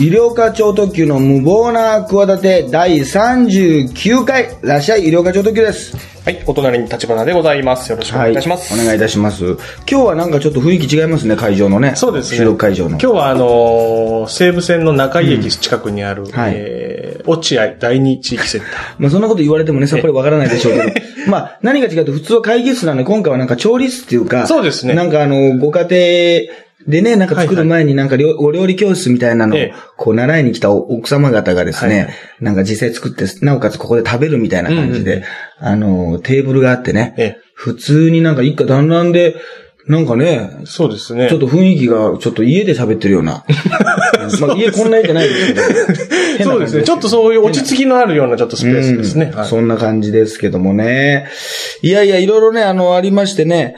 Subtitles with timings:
[0.00, 5.96] 医療課長特急の無謀な企て第39回、らっしゃい医療課長特急です。
[6.24, 7.90] はい、お隣に立花でございます。
[7.90, 8.72] よろしくお願いいたします。
[8.72, 9.44] お願いいたします。
[9.44, 11.96] 今日はなんかちょっと雰囲気違いますね、会場のね。
[11.96, 12.36] そうですね。
[12.38, 12.90] 収録会場の。
[12.90, 18.70] 今日はあのー西武線の中井駅近くにある、はいえー、落合第二地域センター。
[19.02, 20.92] まあそんなこと言われてもね、さっぱりわからないでしょうけど。
[21.26, 24.46] まあ何が違うと普通は会議室なので、今回はなんか調理室っていうか。
[24.46, 25.80] そうですねなんかあの、ご家
[26.46, 35.24] 庭でね、なんか作る前になんか料、お料理教室みたいなのをええ、こう習いに来た奥様方がですね、はいなんか実際作って、なおかつここで食べるみたいな感じで、
[35.58, 39.34] あの、テーブルがあってね、ええ普通になんか一家団らんで、
[39.88, 41.28] なんかね、そうですね。
[41.28, 43.42] ちょっと雰囲気が、ちょっと家で喋ってるような。
[44.40, 45.46] まあ家こんな家じゃない です
[46.36, 46.50] けど。
[46.50, 46.82] そうですね。
[46.84, 49.32] ちょっとそういう落ち着きのあるようなちょっとスペースですね。
[49.44, 51.26] そんな感じですけどもね。
[51.82, 53.76] いやいや、いろいろね、あの、ありましてね、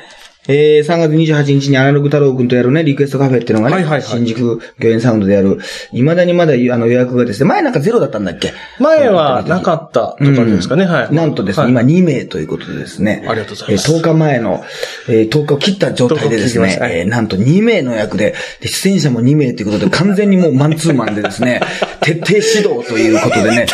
[0.51, 5.61] えー、3月28日にアナログ太郎くんとやるね、リクエストカフェっていうのがね、はいはいはい新宿御苑サウンドでやる、
[5.93, 8.53] 未だにまだあの予約がですね、前なんかゼロだったんだっけ？
[8.78, 10.84] 前はなかったとかですかね。
[10.87, 11.15] はい。
[11.15, 13.25] なんとですね、はい今2名ということでですね。
[13.28, 14.65] ありがとうございますえー10日前の、
[15.09, 21.61] えー10日を切った状態でですね10日を切りまし、たはいえーなんと2名の役で、で出演者も2名ということで、完全にもうマンツーマンでですね、
[22.01, 23.67] 徹底指導ということでね、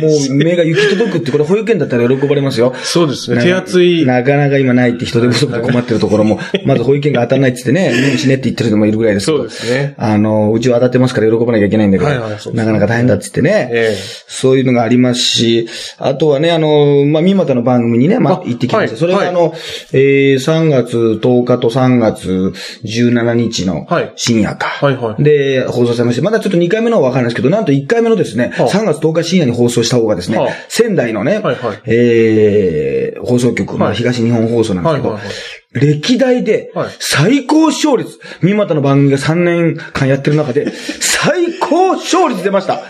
[0.00, 2.74] もう目が行き届くって、これ保育園だったら喜ばれますよ。
[2.82, 3.36] そうですね。
[3.38, 4.06] な手厚い。
[4.06, 9.94] なかなか今ないって人手不足で困ってるところも、まず保育園が当たらないって言ってね、入院しねって言ってる人もいるぐらいですけどそうですね。
[9.98, 12.38] あの、うちは当たってますから喜ばなきゃいけないんだけど、はいはいね。
[12.54, 13.96] なかなか大変だって言ってね、ええ。
[14.26, 18.92] そういうのがありますし、あとはね、あの、まあ、三股の番組にね、まああ、行ってきました。
[18.92, 18.96] はい。
[18.96, 19.52] それがあの、
[19.92, 22.52] えー、3月10日と3月
[22.84, 24.12] 17日のはい。
[24.16, 24.66] 深夜か。
[24.66, 25.22] はいはい。
[25.22, 28.68] で、放送されまして、まだちょっと2回目のはわかんないですけど、なんと1回目のですね、はあ。
[28.68, 30.52] 3月10日深夜に放送した方がですね、はあ。
[30.68, 31.82] 仙台のね、はいはい。
[31.86, 33.96] えー、放送局、まあはい。
[33.96, 35.34] 東日本放送なんですけど、はいはいはい
[35.72, 42.82] 歴代ではい最高視聴率、三股の番組が3年間やってる中で、 最高視聴率出ました。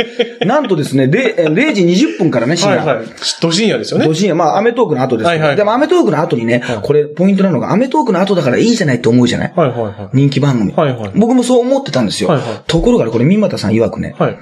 [0.44, 2.78] なんとですね、0, えー0時20分からね、深夜。
[2.78, 3.06] はいはい。
[3.40, 4.14] ど深夜ですよねど。
[4.14, 9.94] 深夜、まあ、アメトークの後ですはいはいでもアメトークの後にね、これ、ポイントなのが、アメトークの後だからいいじゃないって思うじゃない、はいはいはい。
[10.12, 12.30] 人気番組、はいはい僕もそう思ってたんですよ。
[12.30, 14.38] はいはいところがねこれ、三股さん曰くね、はい。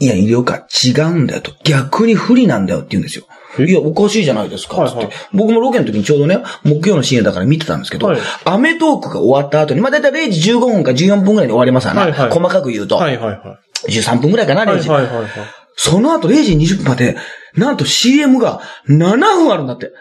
[0.00, 1.52] いや、医療科違うんだよと。
[1.64, 3.24] 逆に不利なんだよって言うんですよ。
[3.58, 4.96] えいや、おかしいじゃないですか、つって。
[4.96, 12.02] はいはい僕もロケの時にちょうどね、木曜の深夜だから見てたんですけど、はいアメトークが終わった後に、まあ、だいたい0時15分か14分ぐらいに終わりますわな。
[12.02, 12.96] はいはい細かく言うと。
[12.96, 14.66] はいはいは13分ぐらいかな、い。
[14.66, 14.86] は0時。
[14.88, 15.28] いはいはいはい。
[15.76, 17.16] その後0時20分まで、
[17.54, 19.92] なんと CM が7分あるんだって。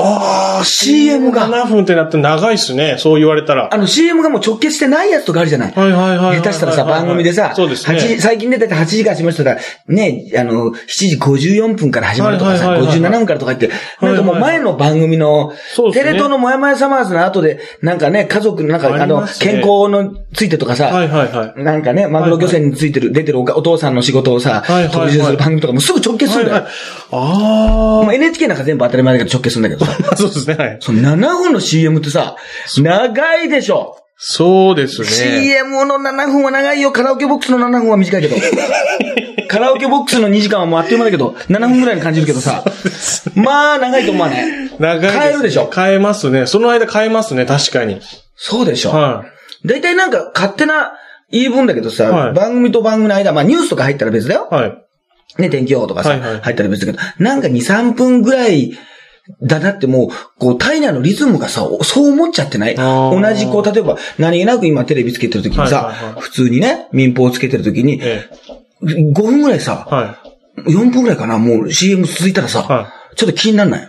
[0.00, 1.48] ああ、CM が。
[1.48, 2.96] 7分ってなって長いっすね。
[2.98, 3.68] そう言われたら。
[3.72, 5.72] あの CM がもう直結してないやつとかあるじゃない。
[5.72, 7.98] はいはいはい下手したらさ、番組でさ、そうですね。
[7.98, 9.58] 8時最近出てて8時から始まったら、
[9.88, 15.52] ね、あの、7時54分から始まるとかさ、はいはいはいはい57分からとか言って、なんかもう前の番組の、
[15.92, 21.62] テレ東のもやもやサマーズの後で、なんかね、家族のなんか、ああの、健康のついてとかさ、はいはいはい。
[21.62, 26.66] なんかね、マグロ漁船についてる、出てるお父さんの仕事をさ、特集する番組とかもすぐ直結するんだよ。
[27.10, 29.87] あまあ NHK なんか全部当たり前だけど直結するんだけど。
[30.16, 30.54] そうですね。
[30.54, 30.76] はい。
[30.80, 32.36] その7分の CM ってさ、
[32.78, 33.96] 長いでしょ。
[34.16, 35.06] そうですね。
[35.06, 36.90] CM の7分は長いよ。
[36.90, 38.36] カラオケボックスの7分は短いけど。
[39.48, 42.64] カラオケボックスの2時間はもうあっという間だけど、7分ぐらいに感じるけどさ。
[43.34, 44.44] まあ、長いと思わない？
[44.78, 45.10] 長い。
[45.12, 45.70] 変えるでしょ？
[45.74, 46.46] 変えますね。
[46.46, 47.46] その間変えますね。
[47.46, 48.00] 確かに。
[48.36, 48.90] そうでしょ。
[48.90, 49.24] は
[49.64, 50.92] 大体なんか勝手な
[51.30, 54.54] 言い分だけどさ、はい番組と番組の間、まあニュースとか入ったら別だよい。。
[54.54, 54.72] はい。
[55.38, 58.76] ね、天気予報とかさ、はいはい入ったら別だけど、なんか2、3分ぐらい、
[59.42, 60.08] だなってもう、
[60.38, 62.76] こう、体内のリズムがさ、そう思っちゃってない？
[62.76, 68.28] 同じ、こう、例えば、何気なく今テレビつけてる時にさ、はいはいはい普通にね、民放つけてる時に、え
[68.82, 70.18] 5分ぐらいさえ。、は
[70.66, 70.70] い。
[70.72, 73.88] 4分ぐらいかな、もう CM 続いたらさ、はちょっと気になんない？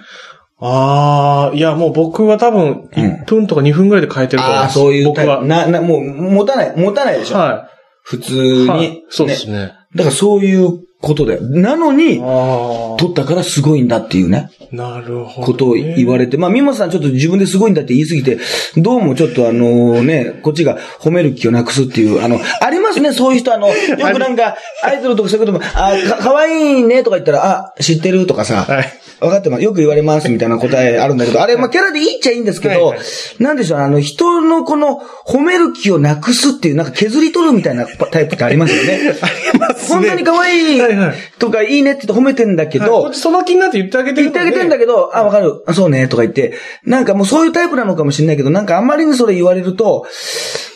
[0.62, 4.74] ああ、いやもう僕は多分、1分とか2分ぐらいで変えてると思いああ、ます。
[4.78, 5.06] そういう。
[5.06, 5.42] 僕は。
[5.46, 7.38] な、な、もう、持たない、持たないでしょ。
[7.38, 7.70] は
[8.04, 8.38] 普通い。
[8.64, 9.04] に、はい。
[9.10, 9.72] そうですね。
[9.96, 11.42] だからそういうことだよ。
[11.42, 14.50] なのに、あ撮ったからすごいんだっていうね。
[14.72, 14.76] あ。
[14.76, 15.46] なるほど、ね。
[15.46, 18.38] ことを言われて、まあ、ミモさんちょっと自分ですごいんだって言いすぎて、
[18.78, 29.64] どうもちょっとあのね、こっちが褒める気をなくすっていう、あの、ありますね、そういう人、あの、 よくなんか、アイドルとかそういうことも、あ、か、かわいいねとか言ったら、あ、知ってるとかさ、はい分かってます。
[29.64, 33.08] よく言われますみたいな答えあるんだけど、あれ、まあ、キャラでいいっちゃいいんですけど、はいはい
[33.40, 39.00] なんでしょう、あの、人のこの、褒める気をなくすっていう、なんか削り取るみたいなタイプってありますよね。
[39.90, 45.64] 本当に可愛いはいはいとか、いいねって言って褒めてんだけど、はいこっちその気になって言ってあげてる言ってあげてんだけけど、あ、わかる。
[45.68, 46.54] あそうね、とか言って、
[46.84, 50.08] なんかもうそういうタイプなのかもしれないけど、なんかあんまりにそれ言われると、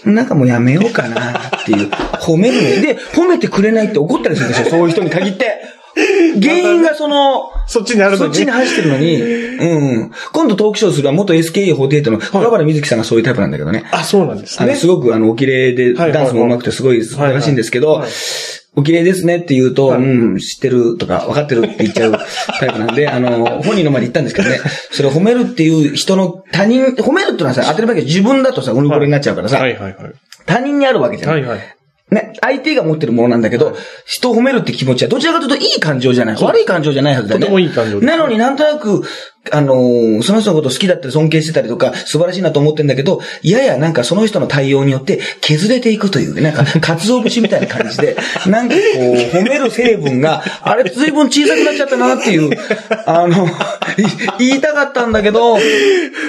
[0.05, 2.93] なんかもうやめようかなっていう、褒めるね。
[2.93, 5.72] で、褒めてくれないって怒ったりするでしょ、そういう人に限って。
[5.95, 8.33] 原因がその、そっちにあるのに。
[8.33, 10.11] そっちに走ってるのに、うん。
[10.31, 13.85] 今度トークショーするのは元 SKE48 の小原瑞希さんがそういうタイプなんだけどね。
[13.91, 14.75] あ、そうなんですあの、ね。
[14.75, 18.03] すごくあの、お綺麗で、ダンスも上手くてすごい素晴らしいんですけど
[18.75, 22.17] お綺麗ですねって言うと、はいうん、知ってるとか、分かってるって言っちゃう
[22.59, 24.59] タイプなんで、 あの、本人の前で言ったんですけどね、
[24.91, 29.95] それ褒めるっていう人の他人、褒めるってのはさ、当たり前だけど自分だとさ、うぬぼれになっちゃうからさは、いはいはい。
[30.45, 31.33] 他人にあるわけじゃな。
[31.33, 31.72] はいいはい。
[32.13, 33.75] ね、相手が持ってるものなんだけど、
[34.05, 36.41] 人を褒めるって気持ちはどちらかというといい感情じゃない。
[36.41, 37.45] 悪い感情じゃないはずだよね。
[37.45, 39.03] とてもいい感情ですなのになんとなく、
[39.51, 48.15] あのーその人のこと好きだったり尊敬してたりとか、素晴らしいなと思ってんだけど、ややなんかその人の対応によって削れていくという、なんか、 鰹節みたいな感じで、
[48.47, 52.51] なんかこう、褒める成分が、 あれ随分小さくなっちゃったなっていう、
[53.05, 53.49] あの、い
[54.47, 55.55] 言いたかったんだけど、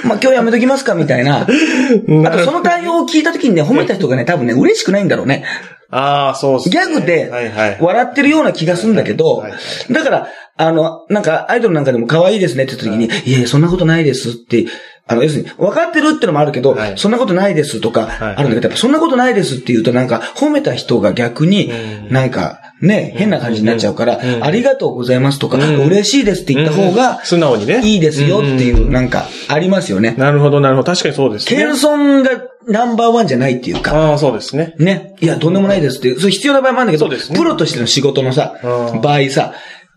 [0.03, 1.41] まあ今日やめときますかみたいな。
[1.41, 5.45] あとその対応を聞いた時にね、褒めた人がね、多分ね、嬉しくないんだろうね。
[5.89, 6.73] ああ、そうっすね。
[6.73, 7.77] ギャグではいはい。
[7.79, 10.27] 笑ってるような気がするんだけどはいはい、だから、
[10.57, 14.65] あの、なんか、アイドルなんかでも可愛いですねって言った時に、いやいや、そんなことないですって、
[15.07, 18.35] あの、要するに、分かってるってのもあるけどはい、そんなことないですとか、はい。
[18.37, 22.13] あるんだけど、やっぱそんなことないですって言うと、なんか、褒めた人が逆にう、ん。
[22.13, 24.43] なんか、ね、変な感じになっちゃうからう、ん。
[24.43, 25.85] ありがとうございますとか、うん。
[25.87, 27.81] 嬉しいですって言った方うがん、素直にね。
[27.83, 28.91] いいですよっていう、ん。
[28.93, 30.15] なんか、ありますよね。
[30.17, 30.91] なるほど、なるほど。
[30.91, 31.59] 確かにそうですね。
[31.59, 34.75] 謙遜がナンバーワンじゃないっていうか、ああ、そうですね。
[34.79, 35.15] ね。
[35.19, 36.19] いや、とんでもないですっていう。
[36.19, 39.53] それ必要な場合もあるんだけど、そうですねプロとしての仕事のさう、ん場合さ、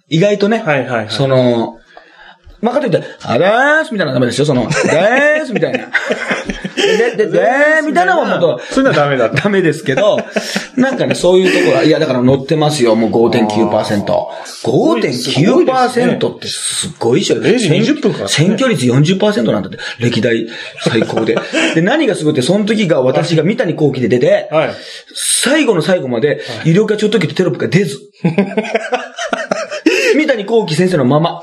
[0.09, 1.78] 意外とね、はいはいはいその、
[2.61, 5.91] まあ、かといって、あらーすみたいなのダメですよ、その、でーすみたいな。
[6.77, 9.37] で、で、でーみたいなのもと、そういうのはダメだと。
[9.43, 10.19] ダメですけど、
[10.77, 14.05] なんかね、そういうところは、いや、だから乗ってますよ、もう5.9%。
[14.65, 17.37] 5.9%ってすごいっしょ。
[17.37, 20.49] 0時20分から選挙率40%なんだって、歴代
[20.83, 21.37] 最高で。
[21.75, 24.71] で、何がすごいって、その時が私が三谷幸喜で出て、はい。
[25.15, 27.99] 最後の最後まで、医療課長時ってテロップが出ず。
[30.17, 31.41] 三谷幸喜先生のまま。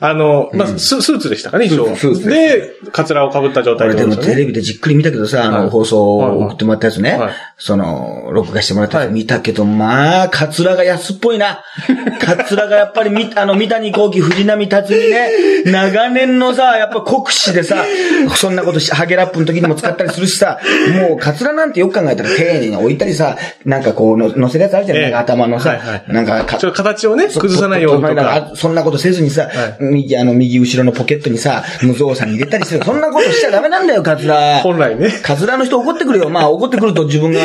[0.00, 1.96] あの、まあ、ススーツでしたかね、衣装。
[1.96, 5.70] スーツで、カツラを被った状態俺でもテレビでじっくり見たけどさ、あの、はい。
[5.70, 7.16] 放送を送ってもらったやつね。
[7.16, 7.32] はい。
[7.58, 9.14] その、録画してもらったやつはい。
[9.14, 11.62] 見たけど、まあ、カツラが安っぽいな。
[12.20, 15.30] カツラがやっぱりみ、あの、三谷幸喜、藤波辰巳ね、
[15.66, 17.84] 長年のさ、やっぱ国士でさ、
[18.36, 20.58] そんなことし、ハゲラップの時にも使ったりするしさ、
[21.08, 25.02] もうカツラなんてよく考えたら丁寧に置いたりさ、なんかこうの、乗せるやつあるじゃん、ええ。
[25.04, 26.04] なんか頭のさ、はいはい。
[26.08, 28.34] なんかか形をね、崩さないようにとか。
[28.34, 32.84] あそんなことせずにさ、は右、あの、右後ろのポケットにさ、無造作に入れたりする。
[32.84, 34.58] そんなことしちゃダメなんだよ、カツラ。
[34.58, 35.10] 本来ね。
[35.22, 36.28] カツラの人怒ってくるよ。
[36.28, 37.40] まあ怒ってくると自分が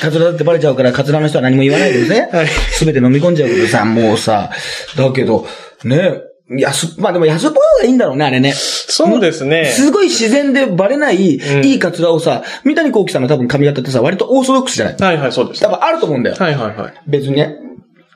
[0.00, 2.48] カツラだってバレちゃうから、カツラの人は何も言わないでねはい。
[2.48, 4.50] すべて飲み込んじゃうけどさ、もうさ、
[4.96, 5.46] だけど、
[5.84, 6.22] ね、
[6.60, 8.52] 安、まあでも安っぽい方がいいんだろうね、あれね。
[8.52, 9.66] そうですね。
[9.66, 11.20] すごい自然でバレない、ん
[11.64, 15.62] いいカツラをさ、三谷幸喜さんの多分髪型ってさ、割とオーソドックスじゃないはいはい、そうです。
[15.62, 16.36] 多分あると思うんだよ。
[16.38, 16.94] はいはいはい。
[17.06, 17.56] 別にね。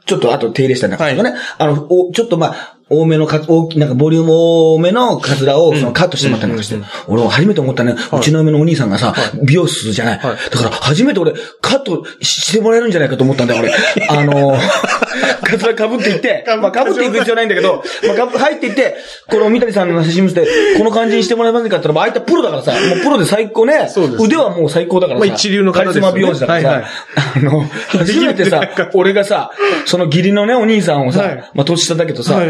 [0.06, 1.34] ちょっとあと手入れしたりなんかするとね。
[1.58, 6.79] あの、おちょっとまあ、多めのか、大き、なんかボリューム多めのカツラをそのカットしてもらったりなんかして。
[7.09, 7.97] 俺も初めて思ったね。
[8.12, 9.12] うちの嫁のお兄さんがさ、
[9.43, 10.19] 美容室じゃない。
[10.19, 13.73] はいだから初めて俺、カットしてもらえるんじゃないかと思ったんだよ、俺。
[14.09, 14.56] あの、
[15.43, 17.83] カツラ被っていって、まあ被っていく必要ないんだけど、
[18.17, 18.97] まあ入っていって、
[19.29, 20.49] この三谷さんの写真見せて、
[20.79, 23.89] この感じにしてもらえませんかって言ったら、まああいたプロだからさ、もうプロで最高ね。
[24.21, 25.27] 腕はもう最高だからさ。
[25.27, 26.69] まあ一流のカリスマ美容師だからさ。
[26.69, 26.91] はいはい
[27.37, 28.61] あの、 初めてさ、
[28.94, 29.50] 俺がさ、
[29.87, 32.41] その義理のね、お兄さんをさ、はいまあ年下だけどさ、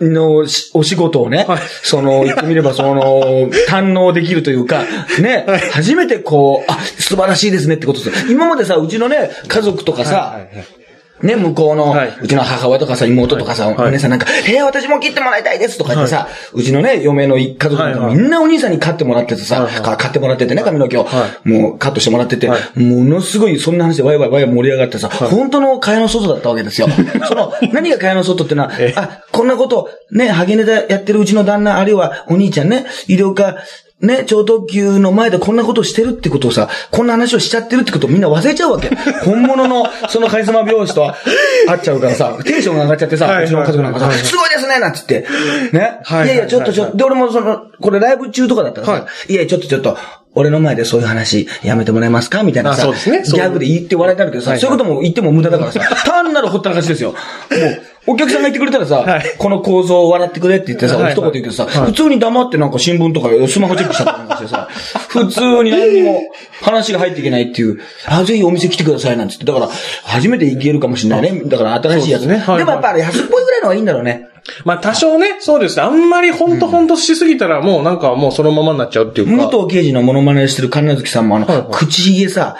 [0.00, 1.60] のしお仕事をね、はい。
[1.82, 4.84] その、言ってみれば、その、堪能できるというか、
[5.20, 10.77] ね、初めてこう、あ、素晴らしいですねってことです今までさ、うちのね、家族とかさ、はいはいはい
[11.22, 12.18] ね、向こうの、はい。
[12.22, 13.88] うちの母親とかさ、妹とかさ、はい。
[13.88, 19.66] お姉さんなんか、えー、私も切ってもらいたいですとか言ってさ、うちのね、嫁の家族なんかみんなお兄さんに買ってもらっててさ、
[19.98, 26.88] 買ってもらっててね、髪の毛を、はもうカットしてもらってて、はものすごいそんな話でワイワイワイ盛り上がってさ、本当の蚊帳の外だったわけですよ。
[27.26, 33.56] その、何が蚊帳の外ってのはえ、あ、こんなこと、ね、ハゲネタやってるうちの旦那、あるいはお兄ちゃんね、医療科、
[34.00, 38.94] ね、超特急の前でこんなことをしてるってことをさ、こんな話をしちゃってるってことをみんな忘れちゃうわけ。
[39.24, 41.02] 本物の、そのカリスマ美容師と
[41.66, 45.26] 会っちゃうからさ、テンションが上がっちゃってさ、はいうちの家族なんかさ、はいはいすごいですねなんつって。
[45.72, 45.98] ね。
[46.04, 49.98] はいいやいや、ちょっとちょっと、で、俺もその、これライブ中とかだったらさ、、はいや、ちょっとちょっと、
[50.38, 52.42] 俺の前でそういう話やめてもらえますか？
[52.44, 53.22] みたいなさ、あそうですね。
[53.24, 57.10] ギャグで言って笑いになるけどさ、はいそういうことも言っても無駄だからさ、 単なるほったらかしですよ。
[57.10, 59.34] もう、お客さんが言ってくれたらさ、はい。
[59.36, 61.90] この構造を笑ってくれって言ってさ、はい一言言うけどさ、はい。
[61.90, 64.68] 普通に黙ってなんか新聞とかスマホチェックしたりなんかしてさ、
[65.08, 66.20] 普通に何にも
[66.62, 69.68] 話が入っていけないっていう、あ、ぜひお店来てくださいなんつって、だから、
[70.04, 71.42] 初めて行けるかもしれないね。
[71.46, 72.22] だから新しいやつ。
[72.22, 72.38] ね。
[72.38, 72.58] はい。
[72.58, 74.28] でもやっぱあれ安っぽいぐらいいのがいいんだろうね。
[74.64, 75.82] まあ多少ね、そうですね。
[75.82, 79.48] あんまりほんとほんとしすぎたらもうなんかもうそのままになっちゃうっていうか。
[79.48, 82.56] 武藤刑事のモノマネしてる神奈月さんもあの、はいはい口ひげさ、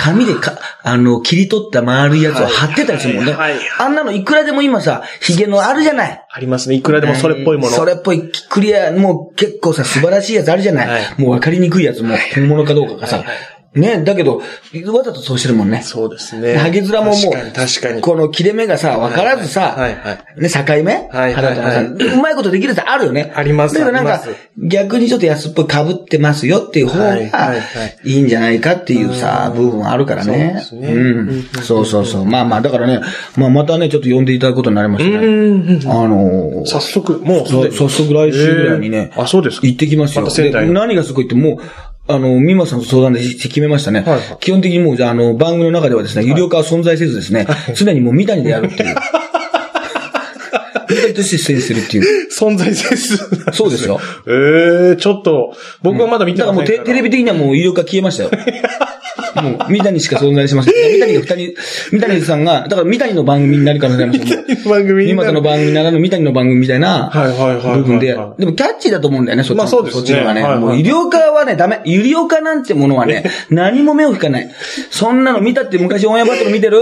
[0.00, 3.32] 紙でか、あの、切り取った丸いやつを貼ってたりするもんね。
[3.32, 6.26] はいはいあんなのいくらでも今さ、ひげのあるじゃない。
[6.28, 6.74] ありますね。
[6.74, 7.68] いくらでもそれっぽいもの。
[7.70, 10.88] それっぽい、クリア、もう結構さ、素晴らしいやつあるじゃない。
[10.88, 13.24] はいもう分かりにくいやつも、本物かどうかがさ。
[13.74, 15.82] ね、だけど、わざとそうしてるもんね。
[15.82, 16.56] そうですね。
[16.56, 18.00] ハゲ面ももう、確かに確かに。
[18.00, 21.08] この切れ目がさ、分からずさ、はいはいね、境目？
[21.10, 23.30] はいはいはいうまいことできるやつあるよね。
[23.34, 24.22] ありますだけどなんか
[24.56, 27.62] 逆にちょっと安っぽい被ってますよっていう方はいがはいは
[28.04, 30.62] い、んじゃないかっていうさ、部分あるからね。
[30.62, 31.42] そうですねうん。
[31.62, 32.24] そうそうそう。
[32.24, 33.00] まあまあ、だからね、
[33.36, 35.26] まあまたね、ちょっと呼んでいただくことになりましたね。
[35.26, 35.80] うん。
[35.90, 39.66] あのー、早速、もう早速来週ぐらいにねえ、ーあ、そうですか。
[39.66, 40.26] 行ってきますよ。
[40.72, 41.58] 何がすごいって、もう、
[42.10, 44.00] あの、ミマさんと相談で決めましたね。
[44.00, 47.46] はいはい基本的にもう、じゃあ、あの、番組の中ではですね、有料化は存在せずですね、
[47.76, 48.94] 常にもう三谷でやるっていう。
[50.88, 52.28] 三谷として出演するっていう。
[52.32, 53.18] 存在せず。
[53.52, 54.00] そうですよ。
[54.26, 58.30] ええちょっと、僕はまだ見てだからもうテテレビ的にはもう有料化消えましたよ。
[59.42, 60.74] もう、三谷しか存在しません。
[60.94, 61.54] 三谷が二人、
[61.92, 64.40] 三谷さんが、だから三谷の番組になる可能性ありますよ。
[64.70, 68.06] 番組今との番組ならぬ三谷の番組みたいなはいはいはい部分で、
[68.38, 70.42] でもキャッチーだと思うんだよね、そっちのまあそうですねそっちの方がね。
[70.42, 71.80] はいはいもう医療科はね、ダメ。
[71.84, 74.50] 医療科なんてものはね、何も目を引かない。
[74.90, 76.80] そんなの見たって昔オンエアバトル見てる、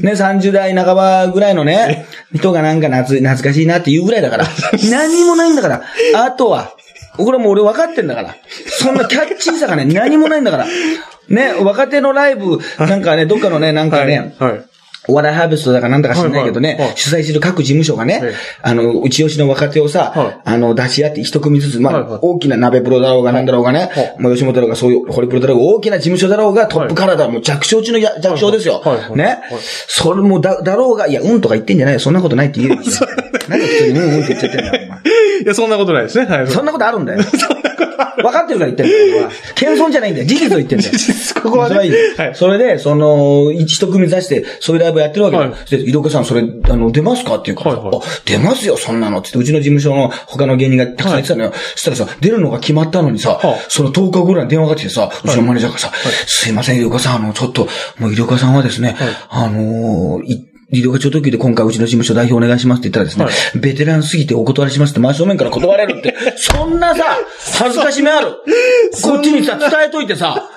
[0.00, 4.46] ね、30代半ばぐらいのね、人がなんか懐懐かしいなっていうぐらいだから。
[4.90, 5.82] 何もないんだから。
[6.14, 6.74] あとは、
[7.16, 8.36] これもう俺分かってんだから。
[8.66, 10.66] そんなキャッチーさがね、何もないんだから。
[11.28, 14.52] ね、若手のライブ、なんかね、どっかのね、なんかね、はい。
[14.52, 14.64] はい。
[15.08, 28.82] お笑いハーベストだかなんだか知らないけどね、はいはいはい主催してる各事務所がね、はいあの、うち押しの若手をさ、はいあの、出し合って一組ずつ、まあ、はいはい大きな鍋プロだろうがなんだろうがね、はいまあ、吉本だろうが、そういう、ホリプロだろうが、大きな事務所だろうが、トップカラーだ、もう弱小中のや弱小ですよ。
[29.14, 29.40] ね、はい
[29.88, 32.00] それもだ、だろうが、いや、うんとか言ってんじゃないよ。
[32.00, 32.76] そんなことないって言えよ。
[33.48, 35.09] なんで普通にうんうんって言っちゃってんだよ、お前。
[35.42, 36.26] いや、そんなことないですね。
[36.26, 36.46] はい。
[36.48, 37.22] そんなことあるんだよ。
[38.22, 39.30] 分かってるから言ってんだよ。
[39.54, 40.26] 謙遜じゃないんだよ。
[40.26, 40.92] 事実を言ってんだよ。
[41.42, 45.50] ここはねはいそれで、その、一一組出して、そういうライブやってるわけだよ。
[45.50, 49.18] はで、井戸岡さん、それ、あの、出ますかっていうからさ、はいはいあ、出ますよ、そんなの。
[49.18, 51.52] って言って、うちの事務所の他の芸人がたくさん言ってたのよ。
[51.74, 55.92] そしたらさ、出るのが決まったのにさ、はあその10日後ぐらいに電話が来てさ、うちのマネージャーがさ、
[56.26, 58.96] すいません、井戸岡さん、あの、ちょっと、もう井戸岡さんはですね、
[59.28, 63.58] あのー、い医療課長特急で今回うちの事務所代表お願いしますって言ったらですね、はい。
[63.58, 67.18] ベテランすぎてお断りしますって真正面から断れるって、 そんなさ、
[67.58, 68.36] 恥ずかしめある。
[69.02, 70.50] こっちにさ、伝えといてさ、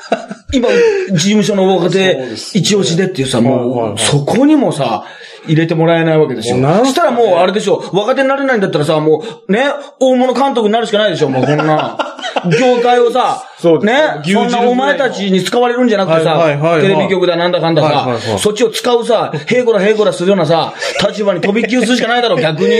[0.51, 0.69] 今、
[1.11, 5.03] 事務所の若手一押しでっていうさ、もう、はいそこにもさ、
[5.45, 6.55] 入れてもらえないわけですよ。
[6.55, 9.65] もうなんそしたらもう、あれでしょ、若手になれないんだったらさ、もう、ね、
[9.99, 11.97] 大物監督になるしかないでしょ、もうこんな。
[12.59, 20.73] 業界をさ、そうですね、そんなお前たちに使われるんじゃなくてさ、はいはいはいはいテレビ局だなんだかんださ、はいはいはいそっちを使うさ、へいこらへいこらするようなさ、
[21.07, 22.75] 立場に飛び級するしかないだろ、 逆に。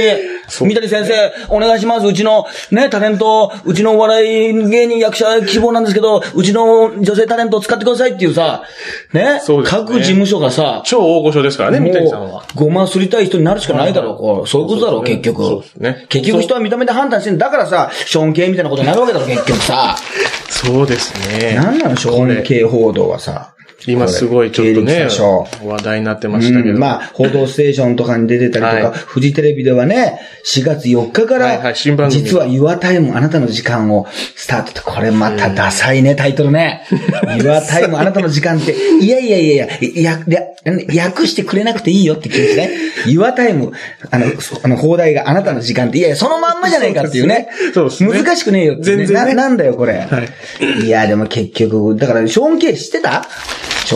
[0.50, 2.06] 三谷先生、お願いします。
[2.06, 8.63] うちの、ね、タレント、うちのお笑い芸人役者希望なんですけど、うちの女性タレントを使ってくださいっていうさ、
[9.13, 12.44] ね、そうですね各事務所がさ、超大御所ですからね、三谷さんは。
[12.56, 14.48] ごますりたい人になるしかないだろう、こう。
[14.48, 15.44] そういうことだろう、結局。
[15.44, 19.96] そうですね結局人は見た目で判断してんだからさ、ショーン系みたいなことになるわけだろ、結局さ。
[20.65, 21.55] そうですね。
[21.55, 23.53] なんなの、ショーン系報道はさ。
[23.88, 26.75] 今すごいちょっとね話題になってましたけど。
[26.75, 36.86] うん、まあ、報道ステーションとかに出てたりとか、はいフジテレビではね、4月4日から、実は Your Time あなたの時間をスタートって、これまたダサいね、タイトルね。
[37.38, 40.20] Your Time あなたの時間って、 いやいやいやいや、
[41.06, 42.72] 訳してくれなくていいよって気持ちね。
[43.06, 43.72] Your Time、
[44.10, 47.50] あの、そあの、放題があなたの時間って、いやいや、そのまんまじゃないかっていうね。
[47.74, 49.06] そうですね難しくねえよって、ね。
[49.06, 50.08] 全然ねななんだよ、これ。
[50.84, 53.28] い、や、でも結局、だから、ショーン・ケイ知ってた？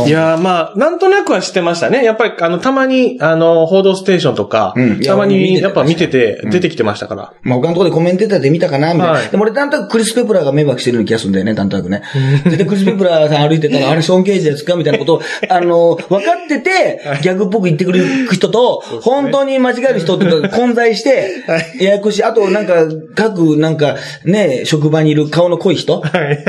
[0.06, 2.04] いやーまあ、なんとなくは知ってましたね。
[2.04, 7.34] やっぱり、あの、たまに、あの、報道ステーションとか、うんたまに、やっぱ見てて、出てきてましたから。
[7.42, 9.14] まあ他のところでコメンテーターで見たかなみたいな。
[9.14, 12.02] はいでも俺なんとなくクリス・ペプラーが迷惑してる気がするんだよね、なんとなくね。
[12.46, 21.44] で、クリス・ペプラーさん歩いてたら、あれショーン・ケージですかみたいなことを、 あの、分かってて、ギャグっぽく言ってくれる人と、本当に間違える人って 混在して、
[21.80, 22.24] ややこしい。
[22.24, 26.46] あとなんか、各なんか、ね、職場にいる顔の濃い人はい。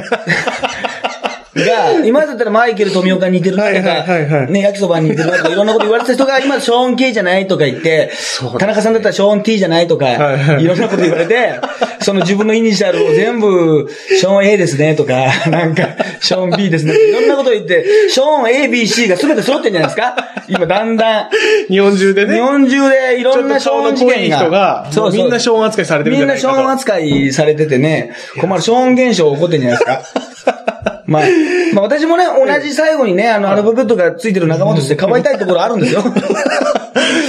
[1.64, 8.10] が、今だったらマイケル富岡に似てるなとはいはいはいはか、いね、焼きそばに似てるなとか、 いろんなこと言われてた人が、今ショーン K じゃないとか言って、
[8.58, 11.54] 田中さんだったらショーン T じゃないとか、はいろんなこと言われて、
[12.00, 13.88] その自分のイニシャルを全部、
[14.18, 15.14] ショーン A ですねとか、
[15.50, 15.88] なんか、
[16.20, 20.16] ショーン B ですねいろんなこと言って、ショーン A、B、C が全て揃ってんじゃないですか？
[20.48, 21.28] 今だんだん。
[21.68, 22.34] 日本中でね。
[22.34, 24.38] 日本中でいろんなショーン事件が。
[24.38, 30.97] ちょっと顔の濃い人がもうみんなショーン扱いされてるんみんじゃなショーン扱いされててね、困る、ショーン現象起こってんじゃないですか？
[31.08, 31.22] まあ、
[31.72, 36.04] まあ私もね、同じ最後にね、あの、アルファベットがついてる仲間としてかばいたいところあるんですよ。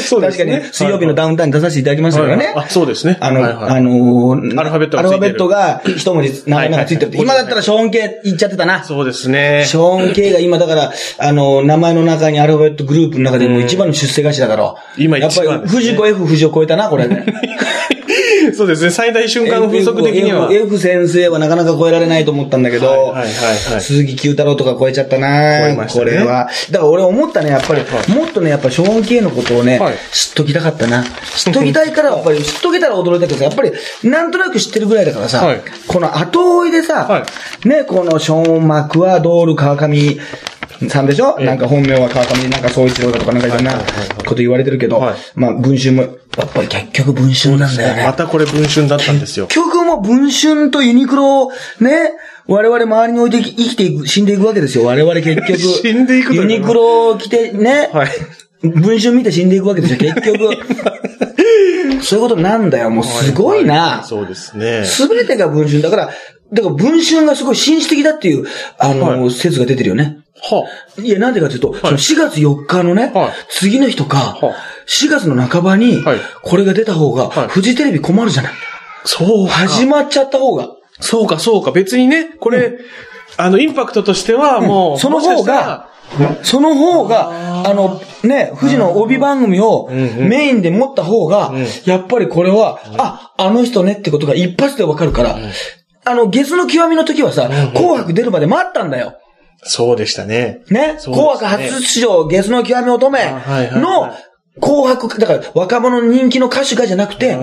[0.05, 2.51] そうですね確かに、水曜日のダウンタウンに出させていただきましたからね。
[2.55, 8.83] あそうですねあの、あのーアルファベットがアルファベットが一文字、名前がついてる今だったらショーン系言っちゃってたな。
[8.83, 9.63] そうですね。
[9.65, 15.01] ショーン系が今だから、あの、名前の中にアルファベットグループの中でも一番の出世頭だろう。
[15.01, 17.25] 今やっぱり、一番ですね藤子 F 藤を超えたな、これね。
[18.55, 18.89] そうですね。
[18.89, 20.49] 最大瞬間風速的には。
[20.51, 25.29] F, F 先生はなかなか超えられないと思ったんだけど、はいはいはいはい鈴木九太郎とか超えちゃったな
[25.67, 26.49] ねこれは。
[26.71, 27.81] だから俺思ったね、やっぱり、
[28.13, 31.03] もっとね、やっぱショーン系のことをね、はい知っときたかったな。
[31.35, 33.71] 知っときたいから、 やっぱり知っとけたら驚いたけどさ、やっぱり、
[34.03, 37.25] なんとなく知ってるぐらいだからさ、はいこの後追いでさ、は
[37.65, 40.17] ね、このショーン・マクワドール川上
[40.87, 46.07] さんでしょ、ええなんか本名は川上でなんか総一郎だとかなんかいろんなはいはいはいはいこと言われてるけど、はいまあ文春も、や
[46.45, 48.03] っぱり結局文春なんだよね。
[48.05, 49.47] またこれ文春だったんですよ。
[49.47, 52.13] 結局もう文春とユニクロをね、
[52.47, 54.85] 我々周りに置いて生きていく、死んでいくわけですよ。
[54.85, 55.57] 我々結局。
[55.59, 58.09] 死んでいくユニクロを着てね、はい。
[58.61, 59.99] 文春見て死んでいくわけですよ。
[59.99, 60.49] 結局。
[62.01, 62.89] そういうことなんだよ。
[62.89, 64.03] もうすごいな。
[64.03, 64.83] そうですね。
[64.85, 66.09] すべてが文春だから、
[66.51, 70.19] だから文春がすごい紳士的だっていう、あの、はい説が出てるよね。
[70.41, 70.67] は
[70.97, 73.31] いや、なんでかというと、その4月4日のね、はい。
[73.49, 74.55] 次の日とか、は
[74.87, 77.47] 4月の半ばにはい、これが出た方が、はい。
[77.47, 78.53] フジテレビ困るじゃない。
[79.05, 79.53] そうか。
[79.53, 80.69] 始まっちゃった方が。
[80.99, 81.71] そうか、そうか。
[81.71, 82.77] 別にね、これ、
[83.37, 85.89] あの、インパクトとしてはもう、その方が、
[86.43, 91.53] その方が、あの、ね、富士の帯番組をメインで持った方が、
[91.85, 95.37] やっぱりこれは、あ、あの人ねってことが一発でわかるから、
[96.05, 99.13] あの、月の極みの時はさ、紅白出るまで待ったんだよ。
[99.63, 100.61] そうでしたね。
[100.69, 103.19] ね、紅白初出場、月の極み乙女
[103.79, 104.11] の、
[104.61, 107.37] 紅白、だから若者の人気の歌手がじゃなくて、ん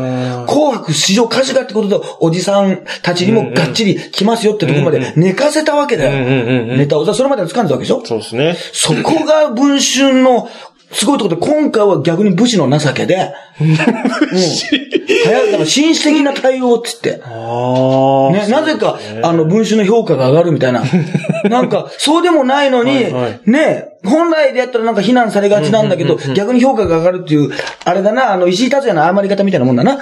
[0.47, 6.13] 紅白出場歌手がってことで、おじさんたちにもがっちり来ますよってところまで寝かせたわけだよ。
[6.13, 7.07] うんネタを。
[7.15, 8.05] それまでは掴んだわけでしょ？
[8.05, 8.57] そうですね。
[8.73, 10.49] そこが文春の、
[10.93, 13.33] すごいところで、今回は逆に武士の情けで、うん。
[13.59, 17.25] 早い、だから紳士的な対応って言って。
[17.25, 18.33] ああ。
[18.33, 20.83] ね、なぜか、あの、文春の評価が上がるみたいな。
[21.49, 23.07] なんか、そうでもないのに、
[23.47, 27.51] ね、本来でやったらなんか非難されがちなんだけど、逆に評価が上がるっていう、
[27.85, 29.99] あれだな、あの、石井達也の謝り方みたいなもんだな。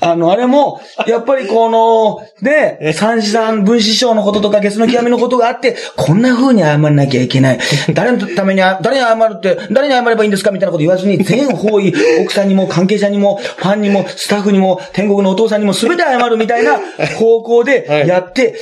[0.00, 7.58] あの、あれも、やっぱりこの、ね、三子さん、文子師匠のこととか、月の極みのことがあって、こんな風に謝らなきゃいけない。
[7.92, 16.78] 誰のために、誰に謝るって、誰に謝ればいいんですかみたいなこと言わずに、全方位、奥さんにも、関係者にも、ファンにも、スタッフにも、天国のお父さんにも、すべて謝るみたいな
[17.18, 18.56] 方向でやって、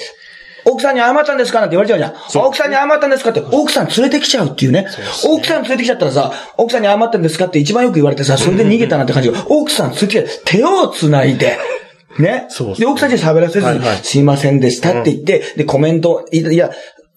[0.65, 2.45] 奥さんに謝ったんですかなんて言われちゃうじゃん。
[2.47, 4.87] 奥さんに謝ったんですかって、奥さん連れてきちゃうっていうね。
[5.25, 10.27] 奥さん連れてきちゃったらさ、奥さんに謝ったんですかって一番よく言われてさ、それで逃げたなって感じが、奥さん連れてきちゃう。
[10.45, 11.59] 手を繋いで、
[12.19, 12.49] ね。
[12.79, 13.97] で、奥さんに喋らせずに、はいはい。
[14.03, 16.71] すいませんでしたって言って、で、コメント、いいや、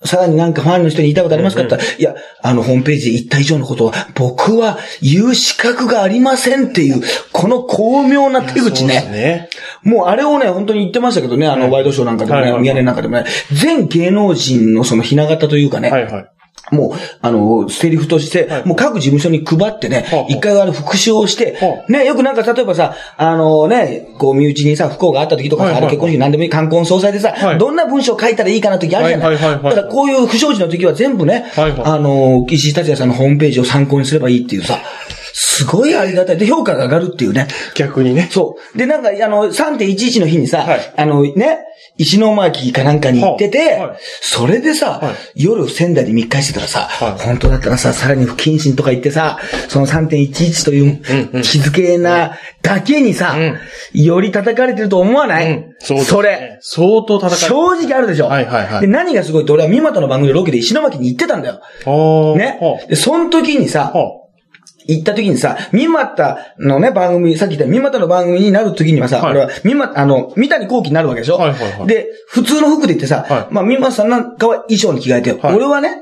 [0.04, 9.02] さらになんかファンの人に言いたいことありますかって言ったら、いや、あの、ホームページで言った以上のことは、僕は言う資格がありませんっていう、この巧妙な手口ね。
[9.12, 9.50] ね。
[9.84, 16.32] もうあれをね、本当に言ってましたけどね、あの、ワイドショーなんかでもね、はいはい宮根なんかでもね、全芸能人のそのひな形というかね、はいはい。
[16.72, 29.28] もう、あの、セリフとして、はいもう各事務所に配ってね一回あの復習をしては、ね、よくなんか例えばさ、あのね、こう身内にさ、不幸があった時とかさ、はいはい結婚式なんでもいい、冠婚葬祭でさは、いどんな文章書いたらいいかな時あるじゃない。
[29.28, 34.80] はいはいはいはいだからこういう不祥事の時は全部ね、はいはいあの、石井達也さんのホームページを参考にすればいいっていうさ、
[35.34, 36.38] すごいありがたい。
[36.38, 37.48] で、評価が上がるっていうね。
[37.76, 38.30] 逆にね。
[38.32, 38.78] そう。
[38.78, 41.60] で、なんか、あの、3.11の日にさ、はいあのね、
[42.02, 55.76] 石巻かなんかに行ってて、はいはいそれでさ、はい夜仙台で密会してたらさ、はい本当だったらさ、さらに不謹慎とか言ってさ、その3.11といううんうん気づけなだけにさ、うんより叩かれてると思わない、うん。
[55.80, 56.58] そねそれ。
[56.62, 57.32] 相当戦い。
[57.32, 58.28] 正直あるでしょ？
[58.28, 62.36] はいはいはいで、何がすごいって俺は三股の番組でロケで石巻に行ってたんだよ。
[62.38, 62.88] ねは。
[62.88, 63.92] で、その時にさ
[64.88, 71.38] 行った時にさ、三股のね、番組、さっき言った三股の番組になる時にはさ、はい俺は三股、あの、三谷幸喜になるわけでしょ？
[71.38, 75.40] はいはいはいで、普通の服で行ってさ、はいまあ、三股さんなんかは衣装に着替えてよ。
[75.42, 75.98] はい俺はね、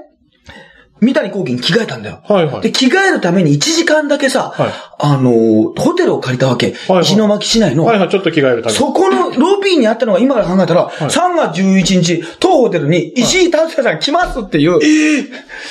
[1.02, 2.22] 三谷幸喜に着替えたんだよ。
[2.28, 6.74] はいはいで、着替えるために1時間だけさ、はいあのー、ホテルを借りたわけ。
[6.90, 7.86] はい石巻市内の。
[7.86, 8.78] はいはい、ちょっと着替えるために。
[8.78, 14.78] そこのロビーにあったのが今から考えたら、3月11日、当ホテルに石井達也さん来ますっていう、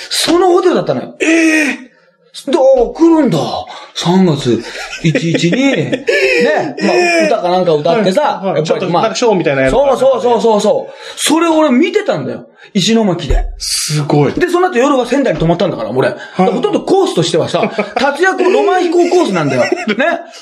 [0.08, 1.14] そのホテルだったのよ。
[1.20, 1.26] え
[1.72, 1.87] えで、
[2.46, 3.38] ああ、来るんだ。
[3.94, 4.62] 3月
[5.02, 10.92] 11に、 ね、まあ、歌かなんか歌ってさ、はいはいちょっとまなんかショーみたいなやつそうそうそうそうそう。
[11.16, 12.46] それ俺見てたんだよ。
[12.74, 13.46] 石巻で。
[13.58, 14.32] すごい。
[14.32, 16.14] で、その後夜は仙台に泊まったんだから、俺。
[16.36, 19.62] ほとんどコースとしてはさ、達也君ロマン飛行コースなんだよ。
[19.62, 19.70] ね。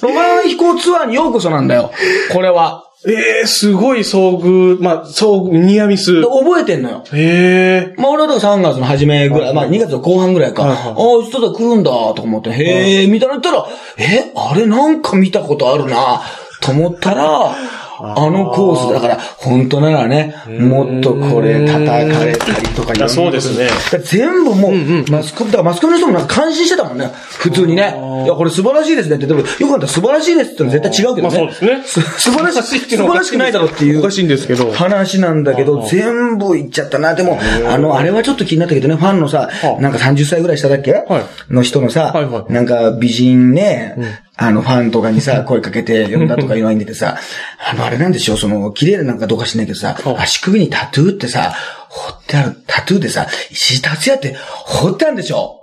[0.02, 1.92] ロマン飛行ツアーにようこそなんだよ。
[2.32, 2.86] これは。
[3.06, 6.22] ええすごい遭遇、まあ、遭遇、ニアミス。
[6.22, 7.04] 覚えてんのよ。
[7.12, 7.94] へえ。
[7.98, 10.62] まあ俺はだから3月の初めぐらい、まあ2月の後半ぐらいか。
[10.62, 13.66] はいはいああ、人だ来るんだ、とか思って、へえ、みたいなったら、
[13.98, 16.22] え、あれなんか見たことあるな、
[16.62, 17.54] と思ったら、
[18.00, 23.68] あのコースだから、本当ならね、もっとこれ叩かれたりとかいやそうですね
[24.04, 27.11] 全部もう、マスコミ、だマスコミの人もなんか感心してたもんね。
[27.38, 27.94] 普通にね。
[28.24, 29.26] いや、これ素晴らしいですねって。
[29.26, 31.28] でも、よくあったら素晴らしいですってのは絶対違うけどね。
[31.28, 34.00] まあそうですねす素晴らしい、素晴らしいっていうのは素晴らしくないだろうっていう。
[34.00, 37.14] おかしいんですけど話なんだけど、全部言っちゃったな。
[37.14, 39.48] でも、あの、あれはちょっと気になったけどね、ファンのさ、
[39.80, 43.96] なんか30歳ぐらい下だっけはいの人のさはいはい、なんか美人ね、
[44.38, 47.18] あの、ファンとかにさ、声かけて呼んだとかいうのがいいんでてさ、
[47.59, 51.55] あの、あれなんでしょう、その、綺麗ななんかどうかしないけどさ、足首にタトゥーってさ、
[51.88, 55.62] 彫ってある、タトゥーでさ、石井達也って彫ってあるんでしょ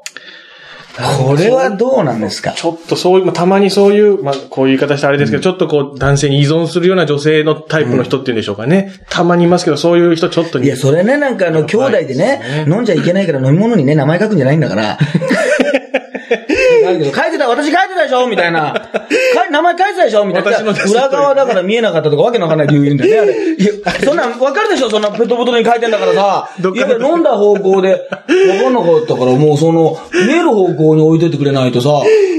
[1.26, 2.52] これはどうなんですか？
[2.52, 8.94] ちょっとそういう、まあたまにそういう、まあ、こういう言い方してあれですけど、ちょっとこう、男性に依存するような女性のタイプの人っていうんでしょうかね。
[9.10, 15.00] たまにいますけど、そういう人ちょっとにいや、それね、なんかあの、兄弟でね、飲んじゃいけないから飲み物にね、名前書くんじゃないんだから。
[17.14, 18.74] 書いてた、私書いてたでしょみたいな。
[18.74, 18.82] か
[19.52, 20.50] 名前書いてたでしょみたいな。
[20.90, 23.54] 裏側だから見えなかったとかわけのわかんない理由言うんだよね、あれ。
[23.56, 23.72] いや、
[24.04, 26.50] そんなんわかるでしょそんなペットボトルに書いてんだからさ。
[26.60, 31.90] いや、飲んだ方向で、わかんなかったから、もうその、見える方向に置いといてくれないとさ、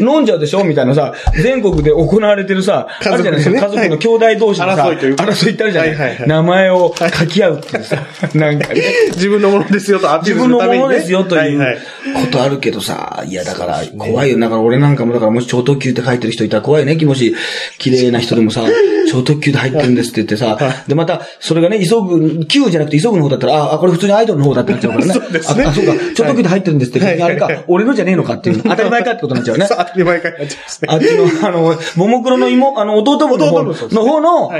[0.00, 3.66] 飲んじゃうでしょみたいなさ、全国で行われてるさ、家族あるじゃないですか。
[3.66, 6.16] 家族の兄弟同士のさ、争いというか争いってあるじゃない？
[6.26, 7.96] 名前を書き合うっていうさ、
[8.34, 8.82] なんかね。
[9.14, 10.78] 自分のものですよとアピー自分のルするために、ね。
[10.80, 11.78] ものですよという
[12.14, 14.38] ことあるけどさ、いやだから怖いよ。
[14.38, 16.94] だから俺なんかもだからもし超特急って書いてる人いたら怖いね。
[17.04, 17.34] もし
[17.78, 18.62] 綺麗な人でもさ、
[19.10, 25.12] 超特急で入ってるんですって言ってさ、でまたそれがね、急ぐ、急じゃなくて急ぐの方だったら、あ、あこれ普通にアイドルの方だってなっちゃうからね。
[25.14, 29.66] そうですねあ、あそうか、超特急で入ってるんですって、はいあれか、俺のじゃねえのかっていう、当たり前かってことになっちゃうね。
[29.70, 30.88] 当たり前かっちゃいますね。
[30.90, 34.50] あっちの、あの、ももクロの妹、あの、弟分の方の方の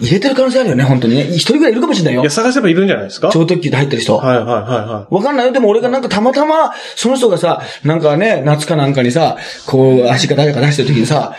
[0.00, 1.28] 入れてる可能性あるよね、本当にね。
[1.32, 2.30] 一人ぐらいいるかもしれないよいや、。
[2.30, 3.30] 探せばいるんじゃないですか？
[3.32, 4.16] 超特急で入ってる人。
[4.16, 5.52] はいはいはいはわかんないよ。
[5.52, 11.34] でも俺がなんかたまたま、その人がさ、なんかね、夏かなんかにさ、こう、足か誰か出してる時にさ、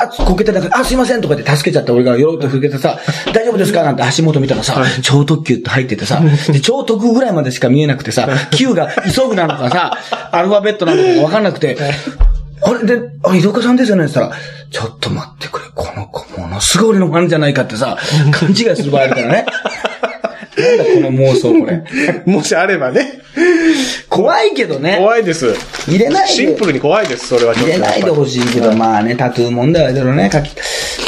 [0.00, 2.98] あ、こけてたから、あ、すいませんとかって助けちゃった俺がよろっとふけてさ、
[3.32, 3.82] 大丈夫ですか？
[3.82, 6.20] なんて足元見たらさ、超特急って入っててさ、
[6.52, 9.98] で、超特ぐらいまでしか見えなくてさ、Q が急ぐなのかさ、
[10.32, 11.76] アルファベットなのかわかんなくて、
[12.62, 12.86] あれ？
[12.86, 14.04] で、あ、井戸岡さんですよね？
[14.04, 17.96] って言ったら、ちょっと待ってくれ、この子ものすごい俺のファンじゃないかってさ、
[18.32, 19.46] 勘違いする場合あるからね。
[20.58, 21.82] なんだこの妄想これ。
[22.26, 22.28] い。
[22.30, 23.20] もしあればね。
[24.08, 24.96] 怖いけどね。
[24.98, 25.54] 怖いです。
[25.86, 26.32] 入れないで。
[26.32, 27.70] シンプルに怖いです、それはちょっと。
[27.70, 30.50] 入れないでほしいけど、まあね、タトゥー問題はいろいろね、書き、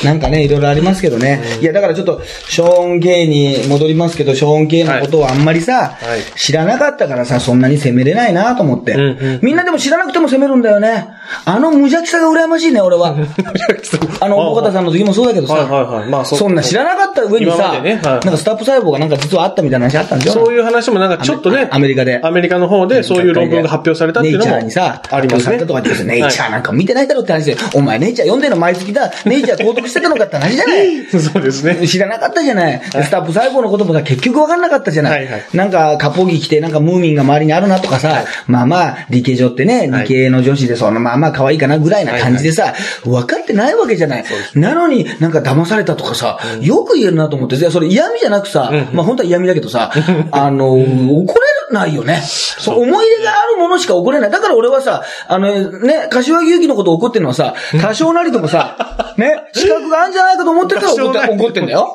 [0.05, 1.43] なんかね、いろいろありますけどね。
[1.61, 6.39] いや、だからちょっと、ショーン・ケイに戻りますけど、ショーン・ケイのことをあんまりさ、はい。
[6.39, 9.39] 知らなかったからさ、そんなに責めれないなと思って、んうん。
[9.43, 11.09] みんなでも知らなくても責めるんだよね。
[11.45, 13.15] あの無邪気さが羨ましいね、俺は。
[14.21, 16.09] あの、岡田さんの時もそうだけどさ、はいはいはい。
[16.09, 18.13] まあそんな知らなかった上に今まさ、でねはい。
[18.13, 20.45] なんかスタップ細胞がなんか実はあったみたいな話あったんですよ。
[20.45, 22.21] そういう話もなんかちょっとね、アメリカで。
[22.23, 25.45] アメリカの方でそういう論文が発表されたっていうのもネイチャーにさ、ありますね。
[25.45, 25.67] 発表された。
[25.67, 31.05] とかって言ネイチャーなんか見てないだろって話で、お前ネイチャー読んでるの毎月だ、ネイチャー購読してたのかって話じゃない。
[31.11, 31.87] そうですね。
[31.87, 32.81] 知らなかったじゃない。
[32.93, 35.13] でスタップ細胞のこともさ、結局分かんなかったじゃない。
[35.13, 42.75] はいはいなんか、カポギ着て、なんかムーミンが周りにあるなとかさ、まあまあ、理系女ってね、はい理系の女子でそのまあまあ可愛いかなぐらいな感じでさ、
[43.05, 44.25] 分かってないわけじゃない。
[44.55, 49.91] なのになんか騙されたとかさ、よく言えるなと思って、それ嫌味じゃなくさ、まあ本当は嫌味だけどさ、
[50.31, 52.21] あの、怒れないよね。
[52.23, 54.31] そう思い入れがあるものしか怒れない。
[54.31, 61.95] だから俺はさ、あのね、柏木由紀のこと怒ってるのはさ、 多少なりともさ、ね、資格があるんじゃないかと思ってるから怒ってんだよ。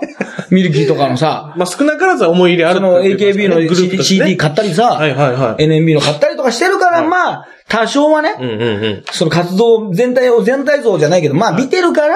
[0.56, 9.04] ミルキーとかのさ、 まあ少なからず思い入れあるその AKB のねグループ CD, CD 買ったりさ、はいはいはい NMB の買ったりとかしてるから、まあ、多少はね、うんうんうん。
[9.12, 12.16] その活動全体を、全体像じゃないけど、まあ見てるから、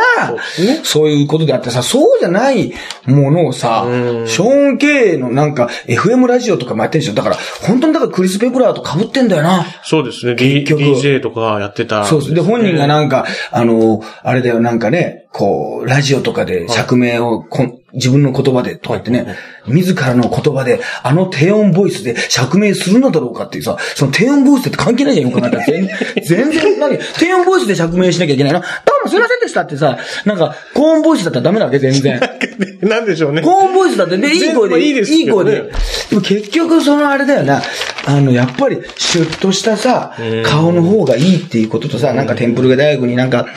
[0.84, 2.72] そういうことであってさ、そうじゃない
[3.08, 3.84] ものをさ、
[4.28, 7.16] ショーン・ケイのなんか FM ラジオとかもやってるでしょ。
[7.16, 9.66] だから、本当にだからクリス・ペプラーと被ってんだよな。
[9.84, 10.36] そうですね。
[10.36, 12.06] D- 局 DJ とかやってた。
[12.06, 12.34] そうです。
[12.36, 19.36] で、本人がなんか、あの、あれだよ、なんかね、こう、ラジオとかで釈明をこん、自分の言葉でとか言ってね、
[19.68, 25.66] 自らの言葉で、あの低音ボイスで釈明するのだろうかっていうさ、その低音ボイスって関係ないじゃん、よく考えたら。
[25.66, 25.88] 全
[26.26, 26.98] 全然、何？
[27.20, 28.60] 低音ボイスで釈明しなきゃいけないの？
[28.60, 28.66] ど
[29.02, 32.20] うもすいませんでしたってさ、なんか、高音ボイスだったらダメなわけ、全然。
[32.82, 33.42] なんでしょうね。
[33.44, 35.52] 高音ボイスだって、で、いい声で、いいいい声で。
[36.10, 37.62] でも結局、そのあれだよな、
[38.06, 40.14] あの、やっぱり、シュッとしたさ、
[40.44, 43.48] 顔の方がいいっていうこととさ、なんかテンプルが大学になんか、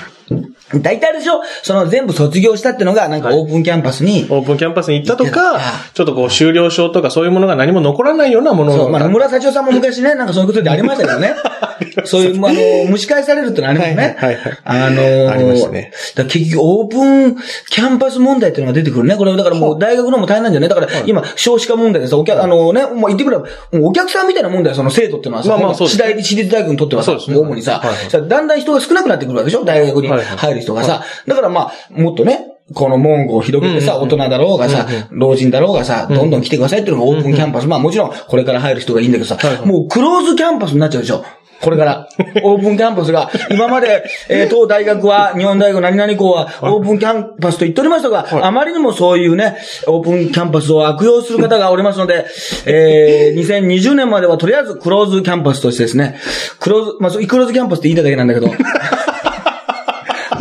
[0.81, 1.43] 大体あれでしょ？
[1.63, 5.61] その全部卒業したってのが、なんかオープンキャンパスに、オープンキャンパスに行ったと行か
[5.93, 11.35] ちょっとこう修了証とかそういうものが何も残らないようなものそう、まあ、野村幸男さんも昔ね、なんかそういうことでありましたけどね。
[12.05, 14.17] そういう、まああの、蒸し返されるってのはありますね。
[14.19, 14.59] はいはいはい。
[14.65, 15.93] あのありますね。
[16.15, 17.37] だ結局、オープン
[17.71, 19.17] キャンパス問題っていうのが出てくるね。
[19.17, 20.69] これ、だからもう大学のも大変なんじゃない？
[20.69, 27.19] だから、今、少子化問題でさ、お客、あのね、もう言ってくれば、もうお客さんみたいなもんだよ、その生徒っていうのはさ、まあまあそうです私大、私立大学にとってはさ、ね。
[27.19, 28.11] 主にさ、はいはい。
[28.11, 29.65] さだんだん人が少なくなってくるわけでしょ？
[29.65, 30.37] 大学にはいはい。
[30.37, 31.03] 入る人がさ。
[31.27, 37.67] だからまあ、もっとね、この門戸を広げてさ、大人だろうがさ、老人だろうがさ、どんどん来てくださいっていうのがオープンキャンパス。
[37.67, 41.25] まあもちろん、これから入る人がいいんだけどさ、もうクローズキャンパスになっちゃうでしょ？
[41.63, 42.09] これから。
[42.43, 52.27] オープンキャンパスが、今まで、えー当大学は、日本大学何々校は、オープンキャンパスと言っておりましたが、あまりにもそういうね、オープンキャンパスを悪用する方がおりますので、
[52.67, 56.17] えー、2020年まではとりあえずクローズキャンパスとしてですね、
[56.59, 58.49] クローズ、まあ、そうクローズキャンパスって言いただけなんだけど、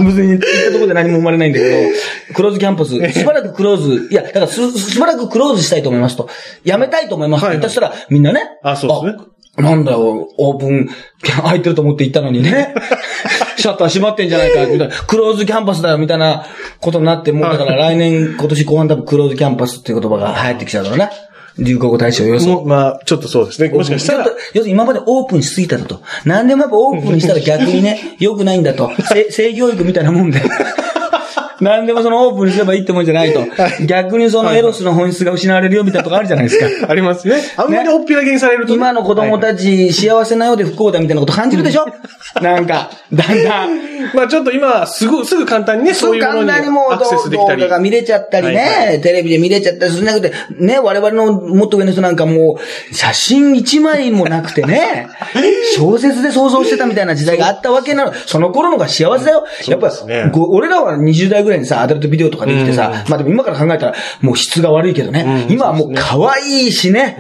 [0.03, 6.29] 別に言ったところで何も生まれないんだけど、クローズキャンパス、しばらくクローズ、いや、だからす、しばらくクローズしたいと思いますと。
[6.63, 8.41] やめたいと思いますと言ったら、みんなね。
[8.63, 9.30] あそうですねあ。
[9.57, 10.89] なんだよ、オープン、
[11.21, 12.73] 空いてると思って行ったのにね。
[13.57, 14.95] シャッター閉まってんじゃないか、みたいな。
[14.95, 16.45] クローズキャンパスだよ、みたいな
[16.79, 21.11] ことになって、もうだから来年、今年後半多分クローズキャンパスっていう言葉が流行ってきちゃうだろうな。
[21.57, 22.47] 流行語大賞予想。
[22.47, 23.69] もう、まあ、ちょっとそうですね。
[23.69, 26.01] もしかしたら要するに今までオープンしすぎただと。
[26.25, 28.89] 何でもやっぱオープンにしたら逆にね、 良くないんだと。
[29.09, 30.41] せ性教育みたいなもんで。
[31.61, 33.45] 何でもそのオープンにすればいいってもんじゃないと。
[33.85, 36.89] 逆にそのエロスの本質が失われるよみたいなとこあるじゃないですか。
[36.89, 37.41] ありますね。
[37.55, 38.75] あんまりおっぴらげにされるとね。
[38.75, 41.85] 今の子供たち、幸せなようで不幸だみたいなこと感じるでしょ？
[42.41, 43.91] なんか、だんだん。
[44.15, 47.61] まあちょっと今、すぐ、すぐ簡単にね、そういうものに簡単にもうアクセスできたり。
[47.61, 52.59] 動画が見れちゃったりね、はいはテレビで見れちゃったりするんじゃなくて、ね、我々のもっと上の人なんかも
[52.91, 55.07] う、写真一枚もなくてね、
[55.77, 58.13] 小説で想像してたみたいな時代があったわけなの。
[58.13, 59.45] その頃のが幸せだよ。
[59.67, 67.17] やっぱ、ねご俺らは20代ぐらいにさ、アダルトビデオとかできてさ、まあでも今から考えたら、もう質が悪いけどね、今はもう可愛いしね。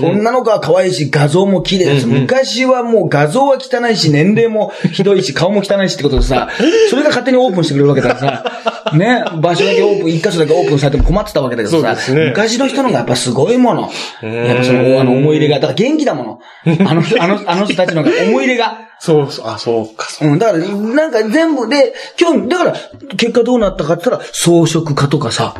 [0.00, 2.06] 女の子は可愛いし、画像も綺麗です。
[2.06, 6.48] 昔はもう画像は汚いし、年齢もひどいし、顔も汚いしってことでさ、
[6.90, 8.42] それが勝手にオープンしてくれるわけだから
[8.90, 13.90] さ、ね、場所だけオープン、一箇所だけオープンされても困ってたわけだけどさ、昔の人のがやっぱすごいもの。
[14.22, 16.40] やっぱその、あの、思い入れが、だから元気だもの。
[16.86, 18.87] あの、あの、あの人たちのが思い入れが。
[19.00, 20.28] そうそう、あ、そうか、そう。
[20.28, 22.74] うん、だから、なんか全部で、今日、だから、
[23.16, 25.54] 結果どうなったかって言ったら、装飾家とかさ、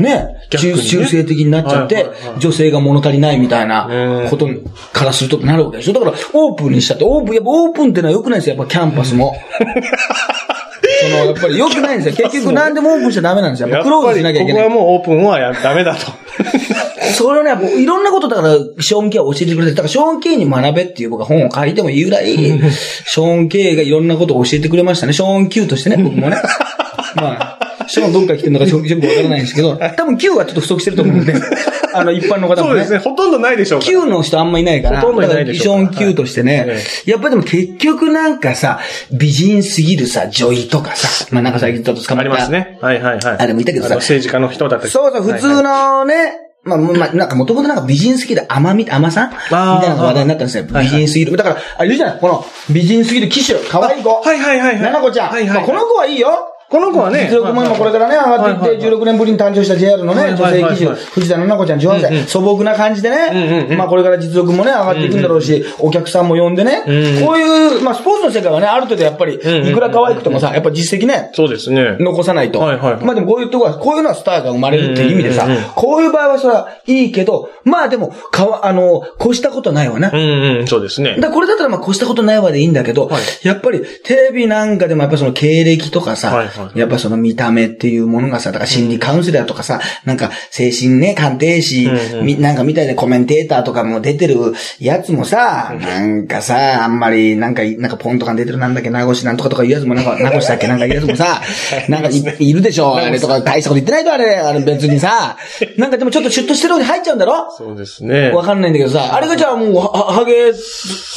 [0.00, 4.48] ね中中性的になっちゃって、はいはいはい女性が物足りないみたいなこと
[4.92, 9.34] からするとなるわけでしょだから、オープンにしたって、オープン、やっぱオープンってのは良くないですよ、やっぱキャンパスも。
[11.00, 12.28] その、やっぱり良くないんですよ。
[12.28, 13.68] 結局何でもオープンしちゃダメなんですよ。
[13.68, 14.64] やっぱクローズしなきゃいけない。
[14.64, 16.12] ここはもうオープンはやダメだと。
[17.14, 25.12] それをね、やっぱいろんなことだから、ショーン・ケイは教えてくれて、だからショーン・ケイに学べっていう僕は本を書いてもいいぐらい、 ショーン・ケイがいろんなことを教えてくれましたね。
[25.12, 26.36] ショーン Q としてね、僕もね。
[27.16, 31.34] まあ、ショーンどっから来てるのかよくよくわからないんですけど、多分 Q はちょっと不足してると思うんで、
[31.94, 32.56] あの、一般の方もね。
[32.56, 32.98] そうですね。
[32.98, 33.80] ほとんどないでしょう。
[33.80, 35.00] Q の人あんまいないから。
[35.00, 38.80] ほとんどいないでしょうだからショーン Q としてね、はいやっぱでも結局なんかさ、
[39.12, 42.34] 美人すぎるさ、女医とかさ、まあなんか最近ちょっと捕まあった。
[42.34, 42.78] りますね。
[42.80, 43.36] はいはいはい。
[43.38, 44.90] あれもいたけどさあの政治家の人だったり。
[44.92, 46.32] そうそう、普通はいはいのね、
[46.64, 49.30] まあ、まあ、なんかもともとなんか美人すぎる甘み、甘さ？
[49.30, 50.64] みたいな話題になったんですよ。
[50.64, 51.36] はいはい美人すぎる。
[51.36, 54.08] だから、あ、いるじゃないこの、美人すぎる騎手、可愛い子。
[54.10, 54.80] はいはいはいはい。
[54.80, 55.28] ななこちゃん。
[55.30, 55.54] はいはい。
[55.58, 56.30] まあこの子はいいよ。
[56.68, 57.28] この子はね。
[57.30, 66.82] 実力も今これからね、上がっていって、16年ぶりに誕生した JR のね、はい女性騎手藤田奈々子ちゃん18歳、素朴な感じでねう、んまあこれから実力もね、上がっていくんだろうし、お客さんも呼んでね、
[67.24, 69.38] こういう、まあスポーツの世界はね、ある程度やっぱり、い
[69.74, 71.96] くら可愛くてもさ、やっぱ実績ね、そうですね。
[72.00, 72.60] 残さないと。
[72.60, 73.04] はいはいはい。
[73.04, 80.10] まあでもこういうとこは、こういうのはスターが生まれるっていう意味でさこういう場合はそれはいいけど、まあでも、かわ、あの、越したことないわな。
[80.12, 81.18] うんうん、そうですね。
[81.20, 81.30] だ。
[81.30, 83.22] これだったらまあ越したことないわでいいんだけど、はい。
[83.42, 91.88] やっぱりテレビなんかでもやっぱその経歴とかさ、やっぱその見た目っていうものがさ、だから心理カウンセラーとかさ、なんか精神ね、鑑定士、
[92.22, 94.36] みなんかみたいでコメンテーターとかも出てる
[94.78, 101.42] やつもさ、なんかさ、あんまりなんか、なんかポンとか出てるなんだっけ、名越なんとかとかいうやつもなんか、 名越だっけなんかいうやつもさ、
[101.88, 105.36] なんかいいるでしょ、あれとか大したこと言ってないとあれ、あれ別にさ、
[105.78, 107.50] なんかでもちょっとシュッとしてる方に入っちゃうんだろ？
[107.56, 108.30] そうですね。
[108.30, 110.52] わかんないんだけどさ、あれがじゃあもう、は、ハゲ、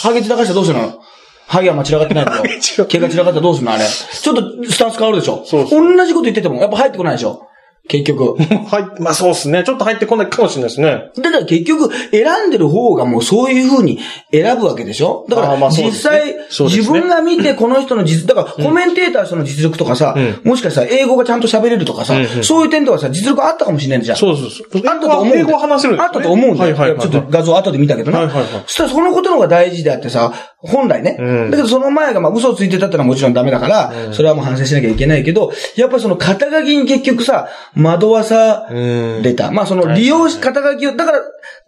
[0.02, 1.00] ハゲ散らかしたらどうするの？
[1.48, 2.86] ハゲは間散らかってないけど。
[2.86, 3.86] 毛が散らかったらどうするのあれ。
[3.86, 7.48] ちょっとスタンス変わるでしょそうそう同じこと言ってても、やっぱ入ってこないでしょ
[7.88, 8.36] 結局。
[8.70, 9.02] はい。
[9.02, 9.64] まあそうですね。
[9.64, 11.10] ちょっと入ってこないかもしれないですね。
[11.18, 14.00] だから結局、選んでる方がもうそういう風に
[14.32, 15.26] 選ぶわけでしょ？
[15.30, 24.18] だから実際、自分が見て この人の実、だからコメンテーターの人の実力とかさ、うもしかしたら英語がちゃんと喋れるとかさ、そういう点ではさ、実力あったかもしれないじゃん。
[24.18, 24.88] そうそうそう。
[24.88, 26.76] あったと思う英語は話せるあったと思うんだよ。
[26.76, 27.00] はいはいはい。
[27.10, 28.20] ちょっと画像後で見たけどな。
[28.20, 31.18] はいはいはいそしたらそのことの方が大事であってさ、本来ね。
[31.20, 37.48] うんだけどその前がまあ嘘をついてたってのはもちろんダメだから、それはもう反省しなきゃいけないけど、やっぱりその肩書きに結局さ、
[37.78, 39.22] 惑わさうん。
[39.22, 39.52] れた。
[39.52, 41.20] まあその利用し、肩書きを、だから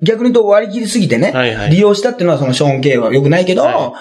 [0.01, 1.69] 逆に言うと割り切りすぎてね、はいはい。
[1.71, 3.93] 利用したっていうのはそのショーン・ケイは良くないけど、は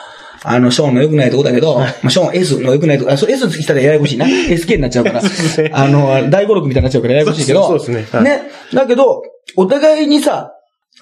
[0.44, 4.26] あの、ショーンの良くないとこだけど、まあ、ショーン S の良くないとこ、あ、そう S 来たらややこしいな。
[4.48, 5.20] SK になっちゃうから。
[5.72, 7.66] あの、大五六みたいになっちゃうからややこしいけど。
[7.66, 8.06] そうですね。
[8.10, 8.24] はい。
[8.24, 8.42] ね。
[8.72, 9.22] だけど、
[9.56, 10.52] お互いにさ、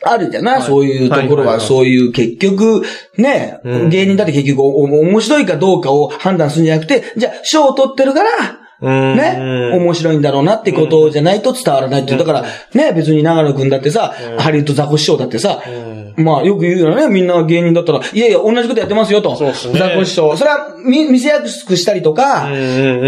[0.03, 0.62] あるじゃな、はい。
[0.62, 2.83] そういうところは、そういう結局、
[3.19, 3.88] ね、うん。
[3.90, 12.19] 芸人だって結局お、お面白いかどうかを判断するんじゃなくて、じゃあ、賞を取ってるから、うんね、面白いんだろうなってことじゃないと伝わらないっていう。
[12.19, 15.62] だから、ね、別に長野くんだってさ、ハリウッドザコ師匠だってさ、
[16.17, 19.35] まあ、よく言うよね、みんな芸人だったら、いやいや、同じことやってますよと。
[19.37, 20.37] そうねザコ師匠。
[20.37, 22.49] それは、み、見せやすくしたりとか、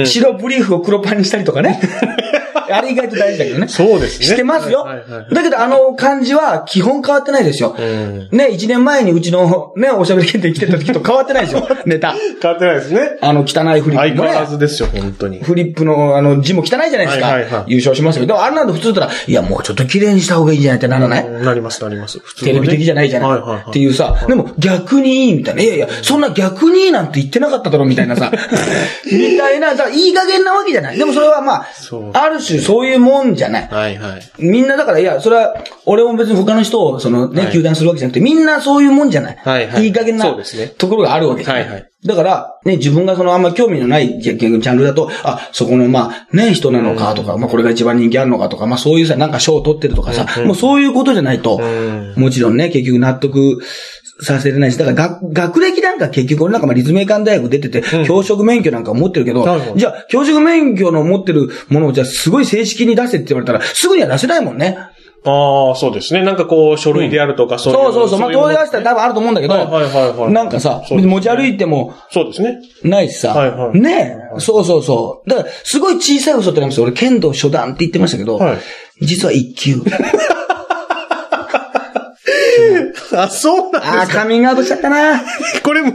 [0.05, 1.81] 白ブリーフを黒パンにしたりとかね。
[2.73, 3.69] あれ意外と大事だけどね。
[3.69, 4.27] そうですね。
[4.27, 4.81] してますよ。
[4.81, 7.75] はいはいはいだけど、あの感じは基本変わってないですよ。
[7.79, 11.69] んね、一年前にうちの、ね、おしゃべり検定来てた時と変わってないですよ。
[11.87, 12.15] ネタ。
[12.41, 13.19] 変わってないですね。
[13.21, 14.41] あの、汚いフリッ相変わ。
[14.41, 15.41] らずですよ、本当に。
[15.41, 17.27] フリップの、あの、字も汚いじゃないですか。
[17.27, 22.19] はいはいはい優勝しましたけど、あれなんて普通だったら、いや、もうちょっと綺麗にした方がいいんじゃないってならない、なります、なります。
[22.19, 23.65] 普通テレビ的じゃないじゃない、はいはいはい。
[23.71, 25.63] っていうさ、でも逆にいいみたいな。
[25.63, 28.33] いやいや、そんな逆にいいなんて言ってなかっただろみたいなさ、
[29.11, 30.99] みたいな、さ、いい加減なわけじゃない。
[30.99, 31.67] でもそれはまあ
[32.13, 33.69] ある種そういうもんじゃない。
[33.69, 34.23] はいはい。
[34.39, 35.55] みんなだから、いや、それは、
[35.87, 39.37] 俺も別に他の人を、そのね、はい糾弾するわけじゃなくて、みんなそういうもんじゃない。
[39.37, 41.63] はいはいい加減なそうですねところがあるわけじゃない。
[41.63, 53.61] はいはいだから、ね、自分がそのあんま興味のないジャンルだと、あ、そこのまあ、ね、人なのかとか、まあこれが一番人気あるのかとか、まあそういうさ、なんか賞を取ってるとかさ、もうそういうことじゃないと、んもちろんね、結局納得
[54.21, 59.45] させれないし、だから学学歴なんか結局俺なんかまあ立命館大学出てて、教職免許なんか持ってるけど、
[59.77, 64.79] じゃあ、教職免許の持ってるものをじゃあすごい正式に出せって言われたら、すぐには出せないもんね。
[65.25, 66.23] ああ、そうですね。
[66.23, 67.79] なんかこう、書類であるとか、そういう。
[67.79, 68.21] そうそうそう。
[68.21, 72.61] まあ、いもの問い合わせたら多分あると思うんだけど、はいはいはいはいなんかさ、そうですね持ち歩いてもそうですね。
[72.85, 75.31] ないしさ、はいはいねえ、そうそうそう。
[75.31, 76.87] だから、すごい小さい嘘ってなんですよ。
[76.87, 78.59] 俺、剣道初段って言ってましたけど、はい
[79.01, 79.77] 実は一級。
[83.13, 85.21] あ、そうなんああ、カミングアウトしちゃったな。
[85.63, 85.89] これ、こ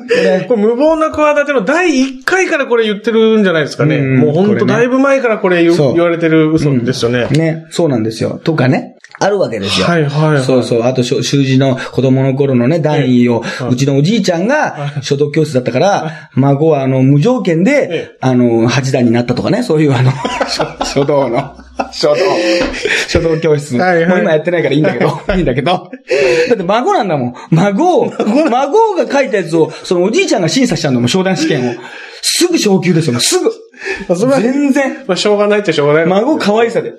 [0.56, 3.98] れ無謀な企ての第1回からこれ言ってるんじゃないですかね。
[3.98, 7.28] うんもう本当だいぶ前からこれ言われてる嘘ですよね。
[7.28, 8.40] ね、そうなんですよ。
[8.44, 8.96] とかね。
[9.24, 9.88] あるわけですよ。
[9.88, 10.84] はいはいはいそうそう。
[10.84, 20.12] あと、習字の子供の頃のね、段位を、うちのおじいちゃんが書道教室だったから、孫はあの、無条件えで、あの、八段になったとかね、そういうあの、
[20.50, 21.56] 書書道の、
[21.92, 22.16] 書道、
[23.08, 23.78] 書道教室。
[23.78, 25.72] はいはいもう今やってないからいいんだけど、いいんだけど。
[25.72, 27.34] だって孫なんだもん。
[27.52, 28.14] 孫を、
[28.50, 31.74] 孫が書いたやつを、そのおじいちゃんが審査しちゃうんだもん、商談試験を。
[32.22, 33.52] すぐ昇級ですよ、すぐ。
[34.16, 35.04] それは全然。
[35.08, 36.06] まあ、しょうがないっちゃしょうがない。
[36.06, 36.94] 孫可愛さで。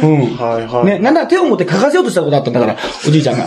[0.00, 0.36] うん。
[0.36, 0.86] はいはい。
[0.86, 3.46] ね、なんなら手を持って書かせようとしたことあったんだから、 おじいちゃんが。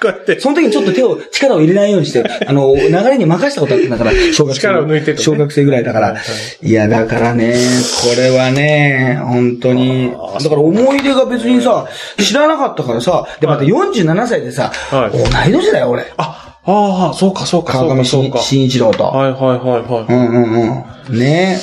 [0.00, 0.40] こうやって。
[0.40, 4.60] その時にちょっと手を、力を入れないようにして、 あの、流れに任したことあったんだから、 小学生。
[4.60, 6.06] 力を抜いてとね小学生ぐらいだから。
[6.08, 6.16] は
[6.62, 7.54] いや、だからね、
[8.02, 11.86] これはね、本当に、だから思い出が別にさ、
[12.18, 16.04] 知らなかったからさ、で、また47歳でさ、はい同い年だよ、俺。
[16.16, 18.38] あ、ああ、そうかそうかそう川上かそうか。
[18.38, 19.04] 慎一郎と。
[19.04, 20.04] はいはいはいはい。
[20.08, 21.18] うんうんうん。
[21.18, 21.58] ね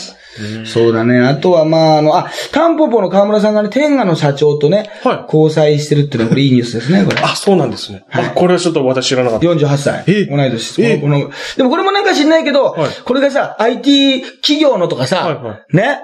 [0.66, 1.20] そうだね。
[1.20, 7.22] あとは、まあ、あの、あ、タンポポの河村さんがね、天下の社長とね、はい交際してるっていうのは、これいいニュースですね、これ。
[7.22, 8.06] あ、そうなんですね。
[8.12, 9.46] あ、これはちょっと私知らなかった。
[9.46, 10.04] 48歳。
[10.08, 10.26] え？
[10.26, 10.84] 同い年。
[10.84, 10.98] え？
[11.00, 16.00] このでもこれもなんか知んないけど、はいこれがさ、IT 企業のとかさ、はいはね？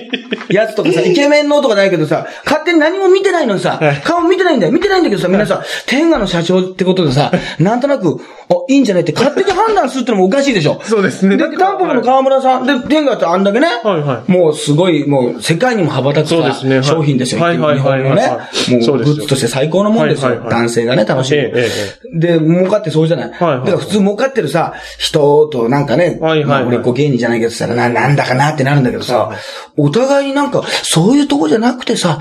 [0.50, 4.72] やつとかさ、イケメンのとかないけどさ、勝手に何も見てないのにさ、はい顔見てないんだよ。
[4.72, 10.80] 見てないんだけどさ、みんなさ、 天下の社長ってことでさ、なんとなく、あ、いいんじゃないって勝手に判断するってのもおかしいでしょ。
[10.82, 11.36] そうですね。
[11.36, 14.30] で、タンポポの河村さん、で、天下ってあんだけね、はいはい。
[14.30, 17.40] もうすごい、もう世界にも羽ばたくさ、商品ですよ。
[17.40, 18.22] はいはい日本のね。
[18.22, 18.30] はい。
[18.30, 20.28] はい、もうグッズとして最高のもんですよ。
[20.30, 20.54] はいはいはい。
[20.62, 22.20] 男性がね、楽しむ。
[22.20, 23.32] で、儲かってそうじゃない。
[23.32, 26.44] はいはいだから普通儲かってるさ、人となんかね、はいはいはい。
[26.44, 29.30] まあ売れっ子芸人じゃないけどさ、な、なんだかなってなるんだけどさ、
[29.76, 32.20] お互いになんか、そういうとこじゃなくてさ、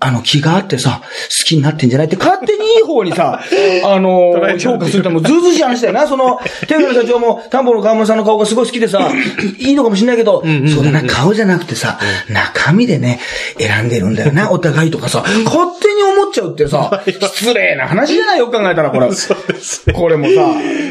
[0.00, 3.40] あの、気があってさ、好きになってんじゃないって、勝手にいい方にさ、
[3.84, 6.06] あの評価するってもうずうずうしい話だよな。
[6.06, 9.10] その、天下の社長も、田んぼの川村さんの顔がすごい好きでさ、
[9.58, 10.42] いいのかもしれないけど、
[10.74, 13.20] そうだな、顔じゃなくてさ、中身でね、
[13.58, 19.08] 選んでるんだよな、お互いとかさ、勝手に思っちゃうってさ、 失礼な話じゃないよく考えたら、これ。
[19.92, 20.32] これもさ、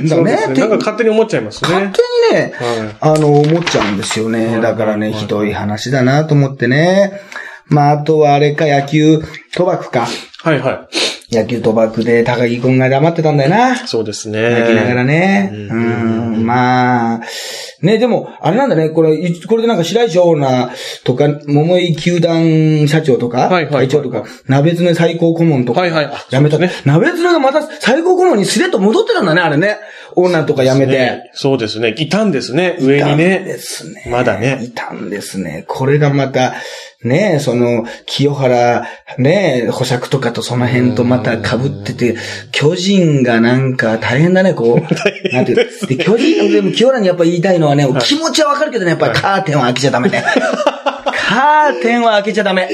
[0.03, 0.37] だね。
[0.55, 1.69] なんか勝手に思っちゃいますね。
[1.69, 1.91] 勝
[2.31, 2.53] 手にね、
[2.99, 4.59] あの、思っちゃうんですよね。
[4.61, 7.21] だからね、ひどい話だなと思ってね。
[7.67, 10.07] まあ、あとはあれか、野球賭博か。
[10.41, 10.87] はいは
[11.31, 13.75] 野球賭博で高木くんが黙ってたんだよな。
[13.75, 13.77] い。
[13.87, 14.49] そうですね。
[14.61, 15.51] 泣きながらね。
[15.53, 17.21] うん、まあ。
[17.81, 26.71] ね、でも、あれなんだね、これ、いこれでなんか白石オーナーとか、桃井球団社長とか、はいはいはい会長とか、鍋常最高顧問とか、はいはいあ辞めたね。
[26.85, 29.77] 鍋常がまた最高顧問にスレッと戻ってたんだね、あれね。
[30.15, 30.93] オーナーとか辞めて。
[30.93, 31.93] ねそうですね。
[31.97, 32.77] いたんですね。
[32.81, 33.57] 上にいたんねで。
[33.59, 34.07] すね。
[34.09, 35.63] まだねいたんですね。
[35.67, 36.55] これがまた、
[37.01, 38.85] ねえ、その、清原、
[39.17, 42.17] ねえ、保釈とかとその辺とまた被ってて、
[42.51, 44.81] 巨人がなんか大変だね、こう。
[45.33, 45.87] なんていう。
[45.87, 50.25] で、巨人、でも清原にやっぱ言いたいのはね、気持ちはわかるけどね、やっぱりカーテンは開けちゃダメね。
[51.29, 52.67] カーテンは開けちゃダメ。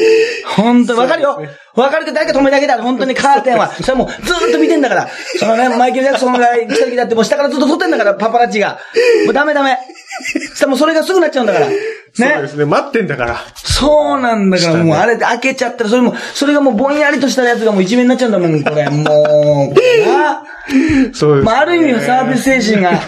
[0.56, 1.42] 本当にわかるよ。
[1.74, 3.68] わかるけど誰か止めてあげたら本当にカーテンは。
[3.68, 5.10] それはもうずーっと見てんだから。
[5.38, 8.80] そのね、マイケル・ジャクソンが来た時だってもう下からずっと撮ってんだから、パパラッチが。
[9.26, 9.78] もうダメダメ。
[10.24, 11.68] そしたらもうそれがすぐなっちゃうんだから。
[11.68, 11.76] ね
[12.16, 12.48] そうで。
[12.48, 12.66] すね。
[12.66, 13.40] 待ってんだから。
[13.56, 18.90] そうなんだから、もうあれで開けちゃったら、それも、それがもうぼんやりとしたやつがもう一面になっちゃうんだもん、これ。
[18.90, 20.44] もう、これな。
[21.14, 21.42] そうです、ね。
[21.42, 23.02] まあ、ある意味はサービス精神が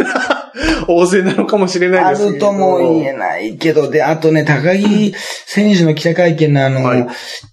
[0.87, 2.33] 旺盛なのかもしれないあですけど。
[2.33, 5.13] るとも言えないけど、で、あとね、高木
[5.45, 7.07] 選手の記者会見のあの、はい。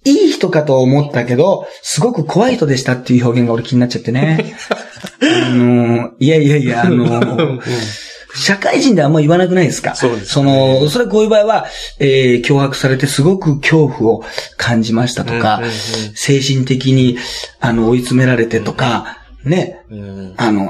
[0.04, 4.54] いい人かと思ったけど、すごく怖い人でしたっていう表現が俺気になっちゃってね。
[5.20, 7.60] あの、いやいやいや、あの、
[8.36, 9.94] 社会人ではあんま言わなくないですか？
[9.94, 10.26] そうですね。
[10.26, 11.66] その、それはこういう場合は、
[12.00, 14.24] えー、脅迫されてすごく恐怖を
[14.56, 15.74] 感じましたとか、うんうんうん。
[16.14, 17.18] 精神的に、
[17.60, 19.23] あの、追い詰められてとか、ね、うんあの、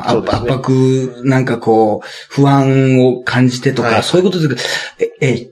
[0.00, 0.40] 圧そうですね。
[0.40, 4.02] 圧迫、なんかこう、不安を感じてとか、はい。
[4.02, 4.66] そういうことです
[4.96, 5.50] けど、え、え、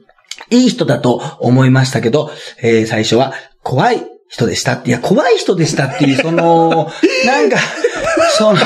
[0.51, 2.31] いい人だと思いましたけど、
[2.63, 6.91] えー最初は怖い人でしたって、いや、怖い人でしたっていう、その、
[7.27, 7.59] なんか、
[8.37, 8.59] その、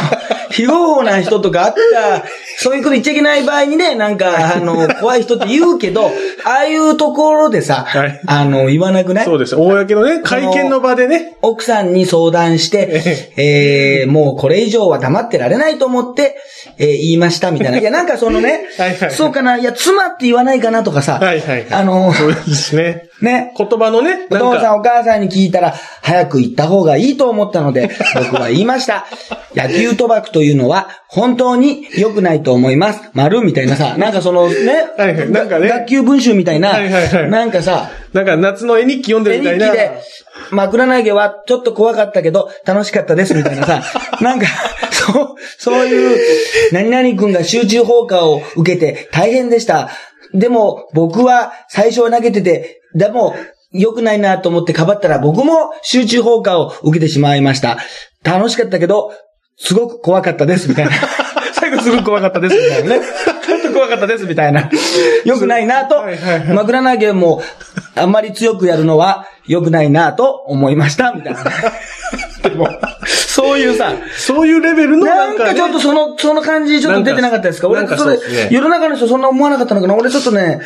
[0.51, 2.25] 非合法な人とかあった、
[2.59, 6.11] そういうこと言っちゃいけない場合にね、なんか、あの、怖い人って言うけど、
[6.45, 9.25] ああいうところでさ、はいあの、言わなくない？
[9.27, 9.57] そうです。
[9.57, 11.37] 公のね、会見の場でね。
[11.43, 16.37] 奥さんに相談して、えー、もうこれ以上は黙ってられないと思って、
[16.79, 17.79] えー言いましたみたいな。
[17.79, 23.05] いや、なんかそのねはいはい、そうかな、いや、妻って言わないかなとかさ、はいはいはいあの、そうですね。
[23.21, 27.91] ね、言葉のね、お父さんお母さんに聞いたら、早く行った方がいいと思ったので、
[28.31, 29.07] 僕は言いました。
[29.55, 33.11] 野球賭博というのは、本当に良くないと思います。
[33.15, 39.67] 丸みたいなさ、なんかそのね、はいはいなんかね学級文集みたいな、はいはいはいなんかさ、なんか夏の絵日記読んで絵るみたいな。
[39.67, 40.03] 日記で、
[40.51, 43.83] 枕投げはちょっと怖かったけど、楽しかったですみたいなさ、
[44.21, 44.47] なんか、
[44.91, 46.19] そう、そういう、
[46.73, 49.91] 何々君が集中放火を受けて大変でした。
[50.35, 53.35] でも、僕は最初は投げてて、でも、
[53.73, 57.79] 良くないなと思ってかばったら僕も集中放火を受けてしまいました。
[58.23, 59.13] 楽しかったけど、
[59.57, 60.93] すごく怖かったです、みたいな。
[61.55, 63.01] 最後すごく怖かったです、みたいなね。
[63.47, 64.69] ちょっと怖かったです、みたいな。
[65.25, 66.05] 良くないなと
[66.53, 67.43] 枕投げも
[67.95, 71.41] あんまり強くやるのは良くないなと思いました、みたいな。
[72.49, 72.69] でも、
[73.07, 77.69] そういうさ、そういうレベルのななんんか、ね、かちょっとその、その感じちょっと出てなかったですか？
[77.69, 79.95] 俺それね世の中の人そんな思わなかったのかな？
[79.97, 80.61] 俺ちょっとね、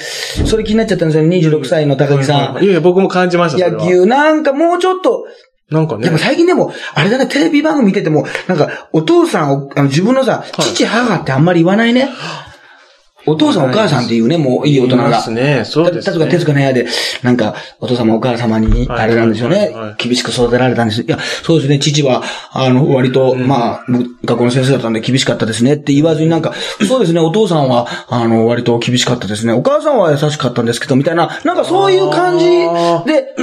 [0.45, 1.25] それ気になっちゃったんですよ。
[1.27, 2.63] 26歳の高木さん。
[2.63, 3.83] いやいや、僕も感じました、それは。
[3.85, 5.25] 野球、なんかもうちょっと、
[5.71, 6.19] なんかねでも。
[6.19, 12.09] 最近でも、あれだね、テレビ番組見てても、なんか、お父さんを、あの自分のさ、父、母ってあんまり言わないね。
[13.27, 15.09] お父さん、お母さんっていうね、もういい大人が。
[15.09, 16.87] いますねそうですねた例えば、徹子の部屋で、
[17.23, 19.73] なんか、お父様、お母様に、はいあれなんでしょうね。
[19.99, 21.03] 厳しく育てられたんです。
[21.03, 23.85] いや、そうですね、父は、あの、割と、まあ、
[24.25, 26.55] 学校の先生だったんで厳しかったですねって言わずになんか、
[26.87, 29.53] そうですね、お父さんは、あの、割と厳しかったですね。
[29.53, 33.35] お母さんは優しかったんですけど、みたいな、なんかそういう感じあで、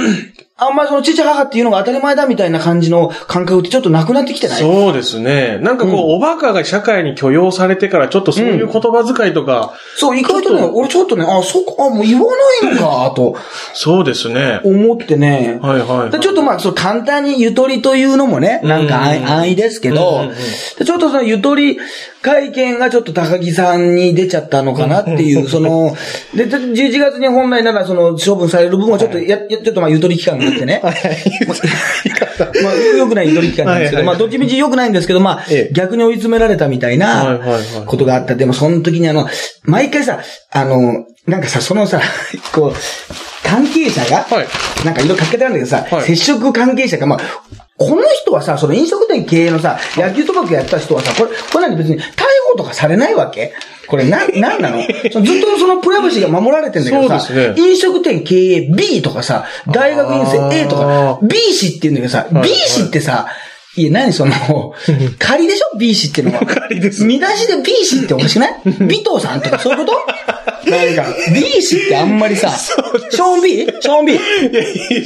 [0.60, 4.60] あんまりその父母っていうのが当たり前だみたいな感じの感覚ってちょっとなくなってきてない？
[4.60, 5.58] そうですね。
[5.62, 12.26] なんかこう、おバカが社会に許容されてから、ちょっとそういう言葉遣いとか、そう、意外とね、俺ちょっとね、あ、そこ、あ、もう言わ
[12.62, 13.36] ないのか、 と
[13.72, 14.60] そうですね。
[14.64, 15.60] 思ってね。
[15.62, 16.10] はいはい。
[16.10, 20.24] でちょっとまあ、そう簡単にゆとりというのもね、なんか安易ですけど、
[20.84, 21.78] ちょっとそのゆとり
[22.22, 25.96] 会見がちょっと高木さんに出ちゃったのかなっていう、その、
[26.34, 30.80] で、で11月に本来ならその処分される分はちょっとや、やちょっとまあゆとり期間があってね。
[30.82, 30.90] ま
[32.70, 37.86] あ、良くないゆとり期間なんですけど、はいはいまあ、どっちみち良くないんですけど、まあええ、逆に追い詰められたみたいはいはいはない。
[37.86, 38.34] ことがあった。
[38.34, 39.28] でも、その時にあの、
[39.64, 42.00] 毎回さ、あの、なんかさ、そのさ、
[42.52, 44.46] こう、関係者が、はい。
[44.84, 46.06] なんか色々かけてあるんだけどさ、はい。
[46.06, 52.02] 接触関係者が、まあ、この人はさ、その飲食店経営のさ、野球賭博やった人はさ、これ、これ何別に逮
[52.52, 53.52] 捕とかされないわけ？
[53.86, 54.82] これな、 なんなの？
[55.12, 57.54] そのずっとそのプライバシーが守られてんだけどさ、ね。
[57.56, 62.48] 飲食店経営 B とかさ、大学院生 A とかあ、B 氏って言うんだけどさ、はい。
[62.48, 63.28] B 氏ってさ、
[63.80, 64.32] いや、何その、
[65.18, 66.44] 仮でしょ ?B 氏ってのは。
[66.44, 68.50] 仮です見出しで B 氏っておかしくない？
[68.64, 69.92] 尾藤さんとかそういうこと？
[70.70, 73.50] なんか、B 氏ってあんまりさ、ショーン B?
[73.80, 74.12] ショーン B?
[74.14, 74.20] いや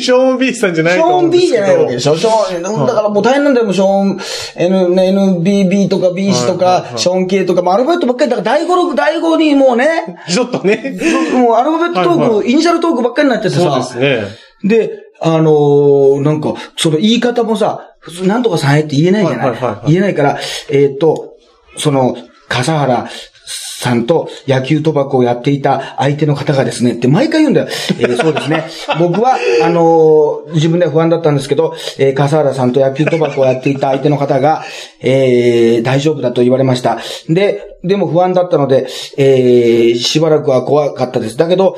[0.01, 1.59] ショーン B さんじゃないショーンと思うんで B じ。
[1.59, 4.19] ゃないわけでしょショーン、だからもう大変なんだよ、ショーン、
[4.57, 10.99] N、ね NBB とか B 氏とかショーン K とか、もうアルファベットばっかりだから、第5、6、第5にもうね、ちょっとね。
[11.35, 14.23] もうアルファベットトーク、はいはイニシャルトークばっかりになっちゃってそうでさ、すね。
[14.65, 17.92] で、あのーなんか、その言い方もさ、
[18.25, 20.39] なんとかさんへって言えないじゃない、はいはいはいはい言えないから、
[20.71, 21.35] えーっと、
[21.77, 22.17] その、
[22.49, 23.09] 笠原
[23.47, 27.67] さんと野球賭博をやっていた相手の方がですね、って毎回言うんだよ。
[27.99, 28.65] えーそうですね。
[29.01, 34.63] 僕は、あのー自分では不安だったんですけど、えー笠原さんと野球賭博をやっていた相手の方が、
[35.01, 36.99] えー大丈夫だと言われました。
[37.29, 38.87] で、でも不安だったので、
[39.17, 41.37] えーしばらくは怖かったです。
[41.37, 41.77] だけど、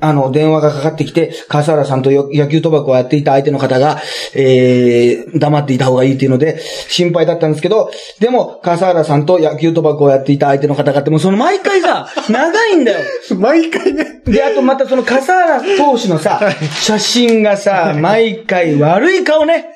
[0.00, 4.00] あの、電話がかかってきて、笠原さんとよ野球賭博をやっていた相手の方が、
[4.34, 12.98] えー、黙っていた方がいいっていうので、心配だったんですけど、でも、笠原さんと野球賭博をやっていた相手の方がって、もうその毎回さ、 長いんだよ。
[13.36, 14.20] 毎回ね。
[14.24, 16.40] で、あとまたその笠原投手のさ、
[16.80, 19.66] 写真がさ、毎回悪い顔ね。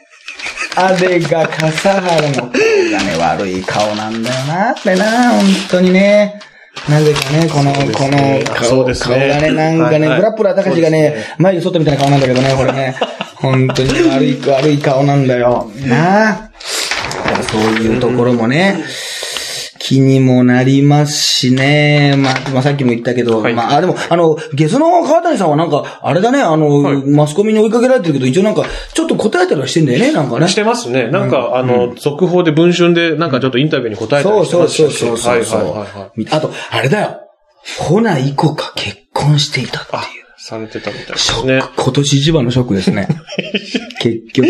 [0.76, 5.40] あれが笠原の顔がね、悪い顔なんだよな、あれな、本
[5.70, 6.40] 当にね。
[6.88, 7.78] なぜかね、この、こ
[8.10, 12.94] ねの顔、ね顔がね、なんかね、ブラップラー高志がね、眉毛外みたいな顔なんだけどね、これね。
[13.36, 15.70] 本当に悪い、悪い顔なんだよ。
[15.86, 16.50] なあ。
[17.50, 18.84] そういうところもね、
[19.86, 22.14] 気にもなりますしね。
[22.16, 28.64] まあ、まあ、さっきも言ったけど、はいまあ、あ、でも、あの、ゲスの川谷さんはなんか、あれだね、あの、はいマスコミに追いかけられてるけど、一応なんか、
[28.94, 30.48] ちょっと答えたりはしてんだよね、なんかね。
[30.48, 31.08] してますね。
[31.08, 35.60] なんか、あの、続報で文春で、なんかちょっとインタビューに答えたりしてそうそうましたしそうそうそう。
[35.60, 36.26] はいはいはいはい。
[36.30, 37.20] あと、あれだよ。
[37.78, 40.23] ほな、イコか結婚していたっていう。
[40.44, 41.62] されてたみたいでショック、すね。
[41.74, 43.08] 今年一番のショックですね。
[43.98, 44.48] 結局。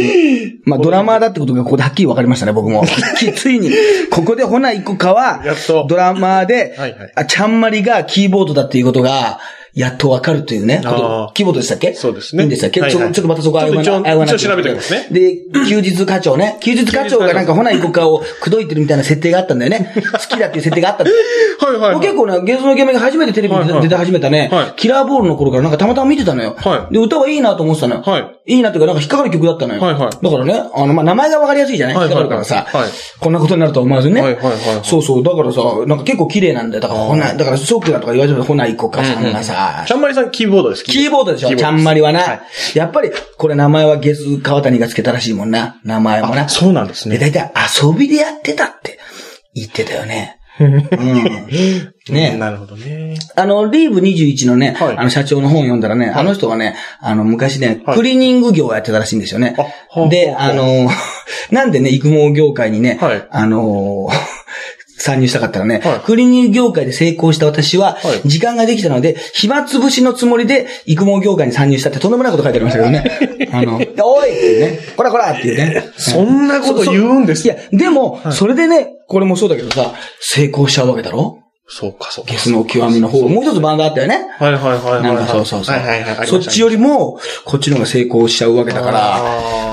[0.65, 2.85] まあ、ドラマーだってことがここではっきり分かりましたね、僕も。
[3.17, 3.71] きついに。
[4.11, 5.45] ここでほな、イコかは
[5.89, 9.39] ドラマーではいはい、あちゃんまりがキーボードだっていうことが、
[9.75, 10.79] やっと分かるというね。
[10.79, 11.95] ことあーキーボードでしたっけ？
[11.95, 15.37] そうですねいいんでしたっけ、はいはいちょちょっとまたそこちょっと一応謝らな調べておきますねで、
[15.69, 16.59] 休日課長ね。
[16.61, 19.93] 休日課長がなんかほな、イコかを口説いてるみたいな設定があったんだよね。
[20.13, 21.17] 好きだっていう設定があったんだよ。
[21.59, 22.01] はいはいはい。
[22.07, 26.55] 結構ね、ゲスのイケメンが初めてテレビにはいはい出て始めたね、はいキラーボールの頃からなんかたまたま見てたのよ。
[26.59, 28.03] はいで、歌はいいなと思ってたのよ。
[28.03, 29.81] はいいなっていうか、なんか引っかかる曲だったのよ。
[29.81, 32.91] はいはいだからね、あの、まあ、名前がわかりやすいじゃない、はいはい引っかかるからさ、はい
[33.21, 34.21] こんなことになるとは思わずにね。
[34.21, 35.23] はいはいはいはいそうそう。
[35.23, 36.83] だからさ、なんか結構綺麗なんだよ。
[36.83, 40.85] だから、ほな、だから、ショックだとか言われてるほな、いこかさんがさ、ちゃんまりさんキーボードです。
[40.85, 41.57] キーボードでしょ？
[41.57, 42.41] ちゃんまりはな、はい
[42.75, 45.81] やっぱり、これ名前はゲス川谷がつけたらしいもんな。
[45.85, 46.49] 名前もなあ、。
[46.49, 47.31] そうなんですで、ね。
[47.31, 47.51] 大体
[47.83, 48.99] 遊びでやってたって
[49.55, 50.39] 言ってたよね。
[50.61, 50.89] うん。
[52.15, 53.15] ねなるほどね。
[53.35, 59.57] あの、リーブ21のね、はいあの社長の本を読んだらね、あの人がね、あの、昔ね、はいクリーニング業をやってたらしいんですよね。
[60.11, 60.89] で、はああの、
[61.51, 64.09] なんでね、育毛業界にね、はいあの、
[65.05, 73.49] 参入したかったらね、はいクリーニング業界で成功した私は、はい時間ができたので、暇つぶしのつもりで育毛業界に参入したってとんでもないこと書いてありましたけどね。
[73.53, 73.81] あの、お
[74.27, 75.85] いっていうね、こらこらっていうね。
[75.97, 81.39] そんなこと言うんですいや、でも、それでね、これもそうだけどさ、成功しちゃうわけだろ？
[81.67, 82.33] そうか、そうか。
[82.33, 83.27] ゲスの極みの方。
[83.29, 84.19] もう一つバンドあったよね。
[84.39, 85.03] はいはいはいはい。
[85.03, 85.77] なんかそうそうそう。
[85.77, 86.27] はいはいはい。
[86.27, 88.93] そっちよりも、こっちの方が成功しちゃうわけだかあ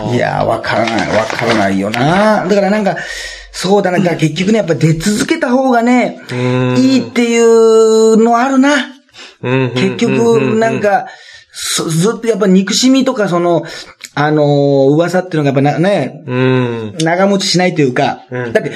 [0.05, 2.45] ら、ーいやー、わからない、わからないよな。
[2.47, 2.95] だからなんか、
[3.51, 8.95] そうだな、だから結局ね、やっぱ出続けた方がね、んいいっていうのあるな。
[9.43, 11.07] うん結局、なん、か、
[11.51, 13.63] そずっとやっぱ憎しみとか、その、
[14.15, 16.95] あのー噂っていうのがやっぱなね、うん。
[16.99, 18.71] 長持ちしないというか、うんだって、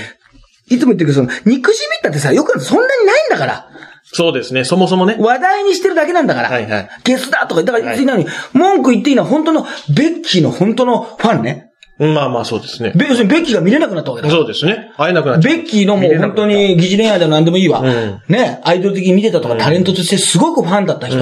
[0.68, 3.68] いつも言ってるけど、その、憎しみったってさ、よくそんなにないんだから。
[4.04, 5.16] そうですね、そもそもね。
[5.20, 6.50] 話題にしてるだけなんだから。
[6.50, 9.66] はいはいゲスだとか、だから、はい文句言っていいのは本当の、
[9.96, 11.72] ベッキーの本当のファンね。
[11.98, 12.92] まあまあそうですね。
[12.96, 14.30] ベ要するにベッキーが見れなくなったわけだ。
[14.30, 14.92] そうですね。
[14.98, 15.56] 会えなくなっちゃう。
[15.56, 17.80] ベッキーのもう本当に疑似恋愛でも何でもいいわ。
[17.80, 21.20] うんね、アイドル的に見てたとか、タレントとしてすごくファンだった人。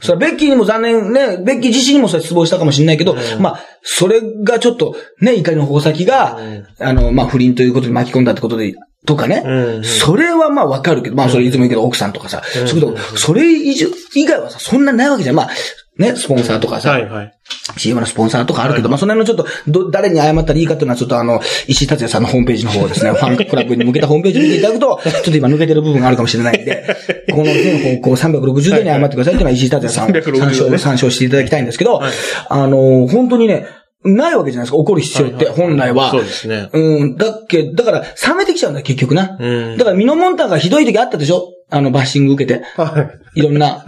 [0.00, 6.38] それはベッキーにも残念、ね、ベッキー自身にもそれ失望したかもしれないけど、まあ、それがちょっと、ね、怒りの矛先が、
[6.78, 8.74] あの、まあ、不倫ということに巻き込んだってことで、
[9.04, 9.42] とかね。
[9.44, 15.36] うんそれはまあわかるけど、まあそれいつも言うけど奥さんとかさ、そういうこと、それ以上、以外はさ、そんなないわけじゃん。
[15.36, 15.50] まあ、
[15.98, 17.38] ね、スポンサーとかさ、はいはい。
[17.76, 26.84] CM のスポンサーとかあるけど、まあ、その辺のちょっと、ど、誰に謝ったらいいかっていうのは、ちょっとあの、石井達也さんのホームページの方をですね、ファンクラブに向けたホームページを見ていただくと、 ちょっと今抜けてる部分があるかもしれないんで、
[27.30, 30.78] この全方向360度に謝ってくださいっていうのは石井達也さんを360参照、ね。
[30.78, 32.12] 参照していただきたいんですけど、はい。
[32.48, 33.66] あの、本当にね、
[34.04, 36.10] ないわけじゃないですか、怒る必要って、はいはい本来は。
[36.10, 36.70] そうですね。
[36.72, 39.36] うん、だっけ、だから、冷めてきちゃうんだよ、結局な。
[39.38, 39.76] うん。
[39.76, 42.64] だから、ミノモンタンがひどい時あったでしょあの、バッシング受けて。
[42.76, 43.40] はい。
[43.40, 43.84] いろんな。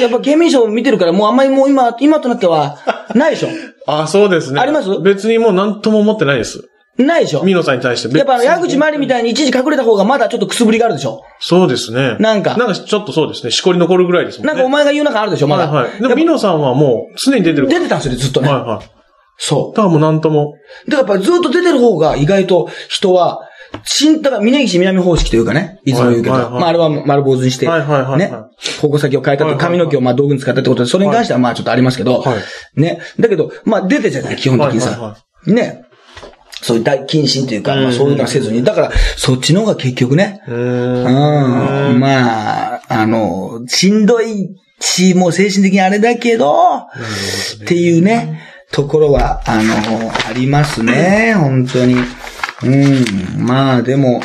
[0.00, 2.78] やっぱ、ケミー賞見てるから、もうあんまりもう今、今となっては、
[3.14, 3.48] ないでしょ
[3.86, 4.60] あ、そうですね。
[4.60, 5.00] あります？
[5.00, 6.68] 別にもう何とも思ってないです。
[6.96, 8.16] ないでしょミノさんに対して。
[8.16, 12.16] やっぱあの、矢口ままりみたいに一時隠れた方がまだちょっとくすぶりがあるでしょそうですね。
[12.20, 13.50] なんかなんかちょっとそうですね。
[13.50, 14.52] しこり残るぐらいですもんね。
[14.52, 15.68] なんかお前が言う中あるでしょまだ。
[15.68, 16.00] はいはい。
[16.00, 17.66] でもミノさんはもう常に出てる。
[17.66, 18.48] ぱ出てたんですよね、ずっとね。
[18.48, 18.90] はいはい。
[19.36, 20.54] そだからもう何とも。
[20.86, 20.90] う。
[20.90, 23.40] だからやっぱずっと出てる方が意外と人は、
[23.82, 28.32] 新、だから峯岸南方式というかね、いつも言うけど、はいはいはいまああれは丸坊主にして、はいはいはいはいね、
[28.80, 32.36] 矛先を変えたってはいはいはい髪の毛をまあ道具に使ったってことで、それに関してはまあちょっとありますけど、は
[32.76, 33.00] ね。
[33.18, 34.90] だけど、まあ出てじゃない、基本的にさ。
[34.90, 35.84] はいはいはね。
[36.62, 38.64] そういう大謹慎というか、まあそういうのはせずに。
[38.64, 40.40] だから、そっちの方が結局ね。
[40.48, 42.00] うん。
[42.00, 46.54] まあ、あの、しんどいし、もう精神的にあれだけど、
[47.64, 48.40] っていうね、
[48.72, 51.96] ところは、あの、ありますね、本当に。
[52.64, 53.46] うん。
[53.46, 54.22] まあ、でも、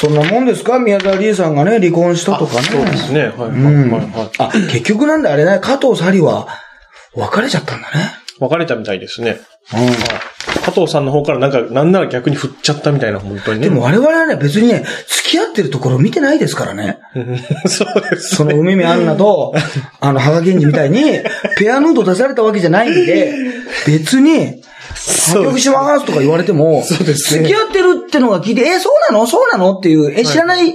[0.00, 0.78] そんなもんですか？
[0.78, 2.62] 宮沢りえさんがね、離婚したとかね。
[2.62, 3.20] そうですね。
[3.22, 3.54] はい、はい、う
[3.86, 4.30] んはい、はい。
[4.38, 6.46] あ、結局なんだ、あれね、加藤紗里は、
[7.16, 8.12] 別れちゃったんだね。
[8.38, 9.40] 別れたみたいですね。
[9.74, 9.88] うん。
[10.62, 13.68] 加藤さんの方からなんか、なんなら逆に振っちゃったみたいな、本当にね。
[13.68, 16.98] でも我々はね、別にね、付き合ってるところ見てないですからね。
[17.66, 18.36] そうです。
[18.36, 19.52] その梅宮アンナと、
[20.00, 21.02] あの、羽賀源氏みたいに、
[21.56, 23.34] ペアヌード出されたわけじゃないんで、
[23.86, 24.62] 別に、
[24.94, 27.42] 破局しますとか言われても、そうですね。
[27.42, 29.26] 付き合ってるってのが聞いて、え、そうなの？
[29.26, 29.74] そうなの？
[29.78, 30.74] っていう、え、知らない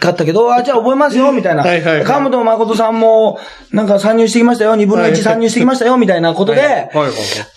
[0.00, 1.62] かったけど、あ、じゃあ覚えますよ、みたいな。
[1.62, 2.04] はいはいはい。
[2.04, 3.38] 川本誠さんも、
[3.70, 5.12] なんか参入してきましたよ、二分のはい。
[5.12, 6.70] 一参入してきましたよ、みたいなことで、はい。
[6.70, 7.12] はいはい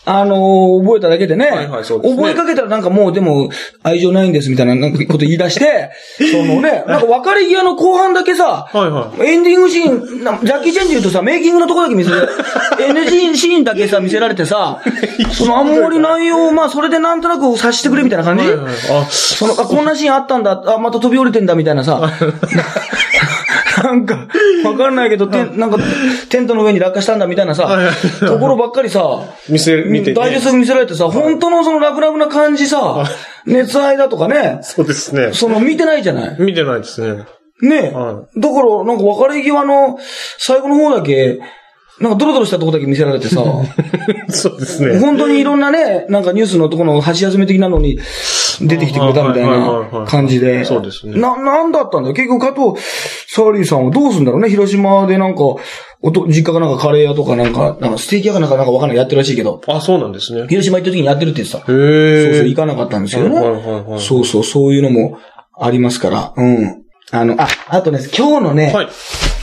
[0.07, 2.21] あのー覚えただけでね、はいはいそうですね。
[2.21, 3.49] 覚えかけたらなんかもうでも
[3.81, 5.89] 愛情ないんですみたいななんかこと言い出して、
[6.31, 12.29] そのね、なんか別れ際の後半だけさ、はいはエンディングシーン、なジャッキー・チェンで言うとさ、メイキングのとこだけ見せる、
[12.77, 14.79] NG シーンだけさ、見せられてさ、
[15.33, 22.11] そのあんまり内容を、まあそれでなんとなく察してくれみたいな感じ、はいはいあ、その、あ、こんなシーンあったんだ、あ、また飛び降りてんだみたいなさ、
[23.83, 24.27] なんか、
[24.63, 25.77] わかんないけど、てなんか、
[26.29, 27.77] テントの上に落下したんだみたいなさ
[28.21, 33.03] ところばっかりさ、見せ、見て、ダイジェスト見せられてさ、本当のそのラブラブな感じさ、
[33.45, 35.33] 熱愛だとかね、そうですね。
[35.33, 36.41] その見てないじゃない？
[36.41, 37.25] 見てないですね。
[37.61, 39.99] ねはだから、なんか別れ際の
[40.37, 41.39] 最後の方だけ、
[41.99, 43.41] なんかドロドロしたとこだけ見せられてさ、
[44.29, 44.99] そうですね。
[44.99, 47.99] 本当にいろんなね、なんかニュースのところの箸休め的なのに
[48.61, 50.65] 出てきてくれたみたいない感じで。
[50.65, 52.13] そうですねな、なんだったんだよ？
[52.15, 52.81] 結局加藤
[53.27, 54.49] サーリーさんはどうすんだろうね？
[54.49, 55.41] 広島でなんか、
[56.01, 60.45] おと、実家がなんかカレー屋とかなんか、なんかステーキ屋かなんかなんかわかんないやってるらしいけど、あ、そうなんですね。
[60.49, 61.59] 広島行った時にやってるって言ってた。
[61.59, 62.33] へそうえ。
[62.39, 63.35] そう、行かなかったんですけどね。
[63.37, 65.17] はいはいはいはいそうそう、そういうのも
[65.57, 66.33] ありますから。
[66.35, 66.84] うん。
[67.11, 68.85] あの、あ、あとね、今日のね、はい。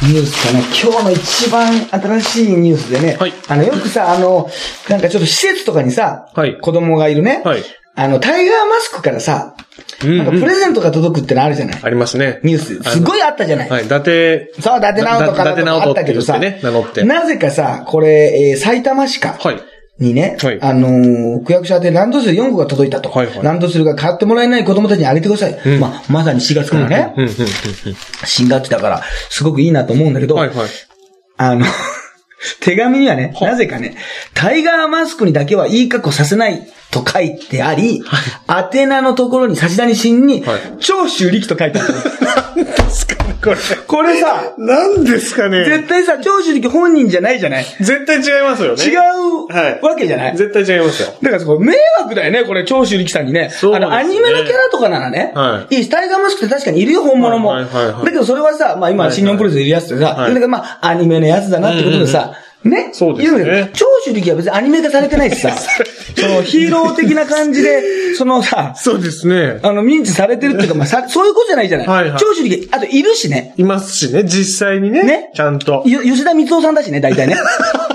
[0.02, 0.58] ニュースかな。
[0.60, 4.50] 今日の一番新しいニュースでね、はいあの、よくさ、あの、
[4.88, 7.62] なんかちょっと施設とかにさ、はい子供がいるね、はい。
[7.94, 9.54] あの、タイガーマスクからさ、
[10.02, 12.40] うんなんかプレゼントが届くってのあるじゃない、ありますね。
[12.42, 12.82] ニュース。
[12.82, 13.84] すごいあったじゃない、はい。
[13.84, 16.40] 伊達、そう、伊達直人からあったけどさ。
[17.04, 19.36] なぜかさ、これ、えー埼玉市か。
[19.38, 19.71] はい。
[19.98, 23.10] にね、はいあのー区役所宛てランドセル4個が届いたと。
[23.10, 25.76] はいはいランドセルが買ってもらえない子供たちにあげてください。
[25.76, 27.14] んまあ、まさに4月からね、
[28.24, 30.40] 新学期だから、すごくいいなと思うんだけど、うん。
[30.40, 30.68] はいはい。
[31.36, 31.66] あの、
[32.60, 33.96] 手紙にはね、なぜかね、
[34.34, 38.02] タイガーマスクにだけはいい格好させないと書いてあり、
[38.48, 41.94] 宛名のところに差出人にはい、長州力と書いてある。
[43.42, 43.56] これ。
[43.86, 45.64] これさ、何ですかね？
[45.64, 47.64] 絶対さ、長州力本人じゃないじゃない？
[47.80, 48.82] 絶対違いますよね。
[48.84, 50.36] 違うはいわけじゃない？
[50.36, 51.08] 絶対違いますよ。
[51.22, 53.50] だからそこ迷惑だよね、これ、長州力さんにね。
[53.50, 55.32] そうねあの、アニメのキャラとかならね。。
[55.34, 57.50] はいいし、タイガーマスクって確かにいるよ、本物も。
[57.50, 62.32] はいはいはいはいだけどそれはさ、まあ今、はいはい新日本プロレスでいるやつってさ、はいだからまあ、アニメのやつだなってことでさ、
[62.64, 65.50] ねそうですね長州力は別にアニメ化されてないしさ、
[66.16, 67.82] そのヒーロー的な感じで、
[68.16, 69.58] そのさ、そうですね。
[69.62, 71.86] あの、認知されてるっていうか、まあさ、そういうことじゃないじゃない。
[71.86, 73.54] はいはい長州力、あといるしね。
[73.56, 75.02] いますしね、実際にね。
[75.02, 75.82] ねちゃんと。
[75.86, 77.36] よ吉田光夫さんだしね、大体ね。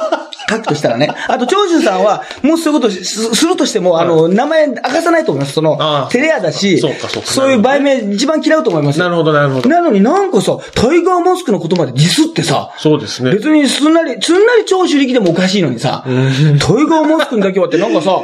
[0.49, 1.09] 書くとしたらね。
[1.27, 5.53] あと、長州さんは、もしそういうことしすするとしても、あの、名前明かさないと思います。
[5.53, 9.69] そのテレアだし、そうかそうかそういう売名一番嫌うと思いますよなるほど、なるほど。
[9.69, 13.31] なのになんかさ、タイガーマスクのことまでディスってさ、そうですね。
[13.31, 18.21] 別にすんなり、すんなり長州力でもおかしいのにさ、タイガーマスクにだけはってなんかさ、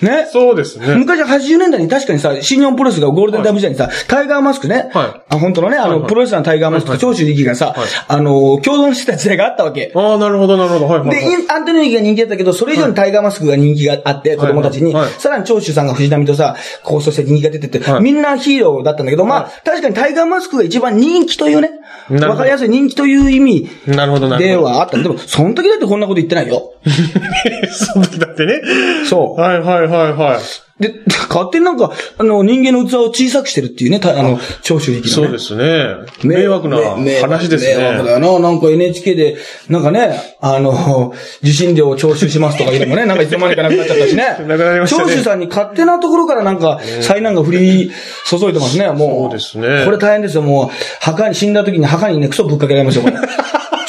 [0.00, 0.28] ね。
[0.32, 0.94] そうですね。
[0.94, 4.90] 昔80年代に確かにさ、新日本プロレスがゴールデンタイム時代にさ、タイガーマスクね。
[4.92, 9.92] はいあ、本当のね、あの、プロレスのタイガーマスクと長州力がさ、はいあの、共存してた時代があったわけ。
[9.94, 10.86] ああ、なるほど、なるほど。
[10.86, 11.10] はい、はい。
[11.10, 21.70] で、アントニオ猪木が人気だったけど、それ以上にタイガーマスクが人気があって、子供たちに、さらに長州さんが藤波とさ、構想して人気が出てて、はいみんなヒーローだったんだけど、まあ、確かにタイガーマスクが一番人気というね、
[22.10, 24.68] わかりやすい人気という意味なるほど、なるでほど。
[24.68, 24.98] はあった。
[24.98, 26.72] でも、その時だってこんなこと言ってないよ。
[27.70, 28.60] その時だってね。
[29.08, 29.40] そう。
[29.40, 30.40] はい、はい、はい、はい。
[30.82, 35.10] で、勝手になんか、あの、人間の器を小さくしてるっていうね、たあの、長州力の、ね。
[35.12, 35.94] そうですね。
[36.24, 38.38] 迷惑なめ話です迷惑だな。
[38.40, 39.36] なんか NHK で、
[39.68, 44.24] なんかね、あの、受信料を徴収しますとかいうのもね、なんかいつの間にかなくなっちゃったしね。
[44.48, 47.92] なくなりましたね長州さんに勝手なところからなんか、災難が降り
[48.28, 48.98] 注いでますね、もう。
[48.98, 50.70] そうですねこれ大変ですよ、もう、
[51.00, 53.16] 墓に、死んだ時に墓にね、クソぶっかけられますよ、これ。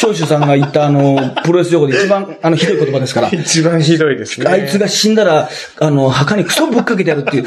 [0.04, 3.30] 長州さんが言ったあの、プロレス用語で一番、 あの、ひどい言葉ですから。
[3.30, 4.47] 一番ひどいですね。
[4.49, 5.49] あいつが死んだら、
[5.80, 7.45] あの、墓にクソぶっかけてやるっていう、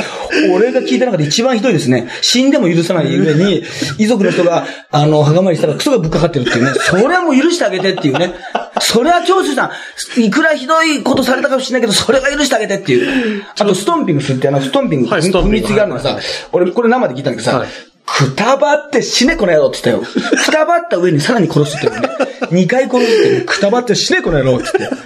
[0.54, 2.08] 俺が聞いた中で一番ひどいですね。
[2.22, 3.62] 死んでも許さない上に、
[3.98, 6.70] 遺族の人が、あの、墓参りしたらクソがぶっかかってるっていうね。
[6.74, 8.32] それはもう許してあげてっていうね。
[8.80, 9.70] それは長州さ
[10.16, 13.44] ん、いくらひどいことされたかもしれないけど、それは許してあげてっていう。
[13.58, 16.18] あと、ストンピングするって、あの、ストンピング、はい踏みつけがあるのはさ、
[16.52, 17.68] 俺、これ生で聞いたんだけどさ、はい
[18.06, 20.12] くたばって死ねこの野郎って言ったよ。
[20.46, 22.08] くたばった上にさらに殺すっていうね。
[22.52, 24.96] 二回殺すってくたばって死ねこの野郎って言って。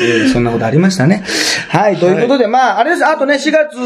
[0.00, 1.24] えーそんなことありましたね。
[1.68, 3.06] はい、ということで、まあ、あれです。
[3.06, 3.76] あとね、4月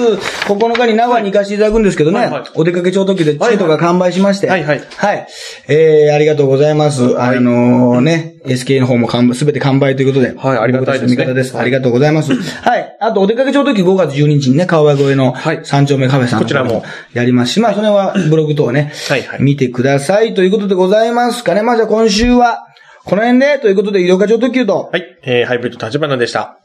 [0.47, 4.49] 9日に名古屋に行かせていただくんですけどね、はいはいお出かけ超特急でチケットが完売しまして。
[4.49, 5.27] はいはいはい。
[5.69, 7.21] えー、ありがとうございます。
[7.21, 10.35] あのね、SK の方もすべて完売ということで。
[10.37, 11.55] はいありがたいですね味方です。
[11.55, 12.35] はいありがとうございます。
[12.35, 12.97] はい。
[13.01, 21.63] あと、お出かけ超特急5月12日にね、川越越えのはい三丁目カフェさんのこちらもやりますし、まあ、それはブログ等ね、はいはい見てくださいということでございますかね。
[21.63, 22.67] まあ、じゃあ今週は、
[23.05, 25.19] この辺で、ということで、医療課長特急と、はい。
[25.23, 26.64] えー、ハイブリッド立花でした。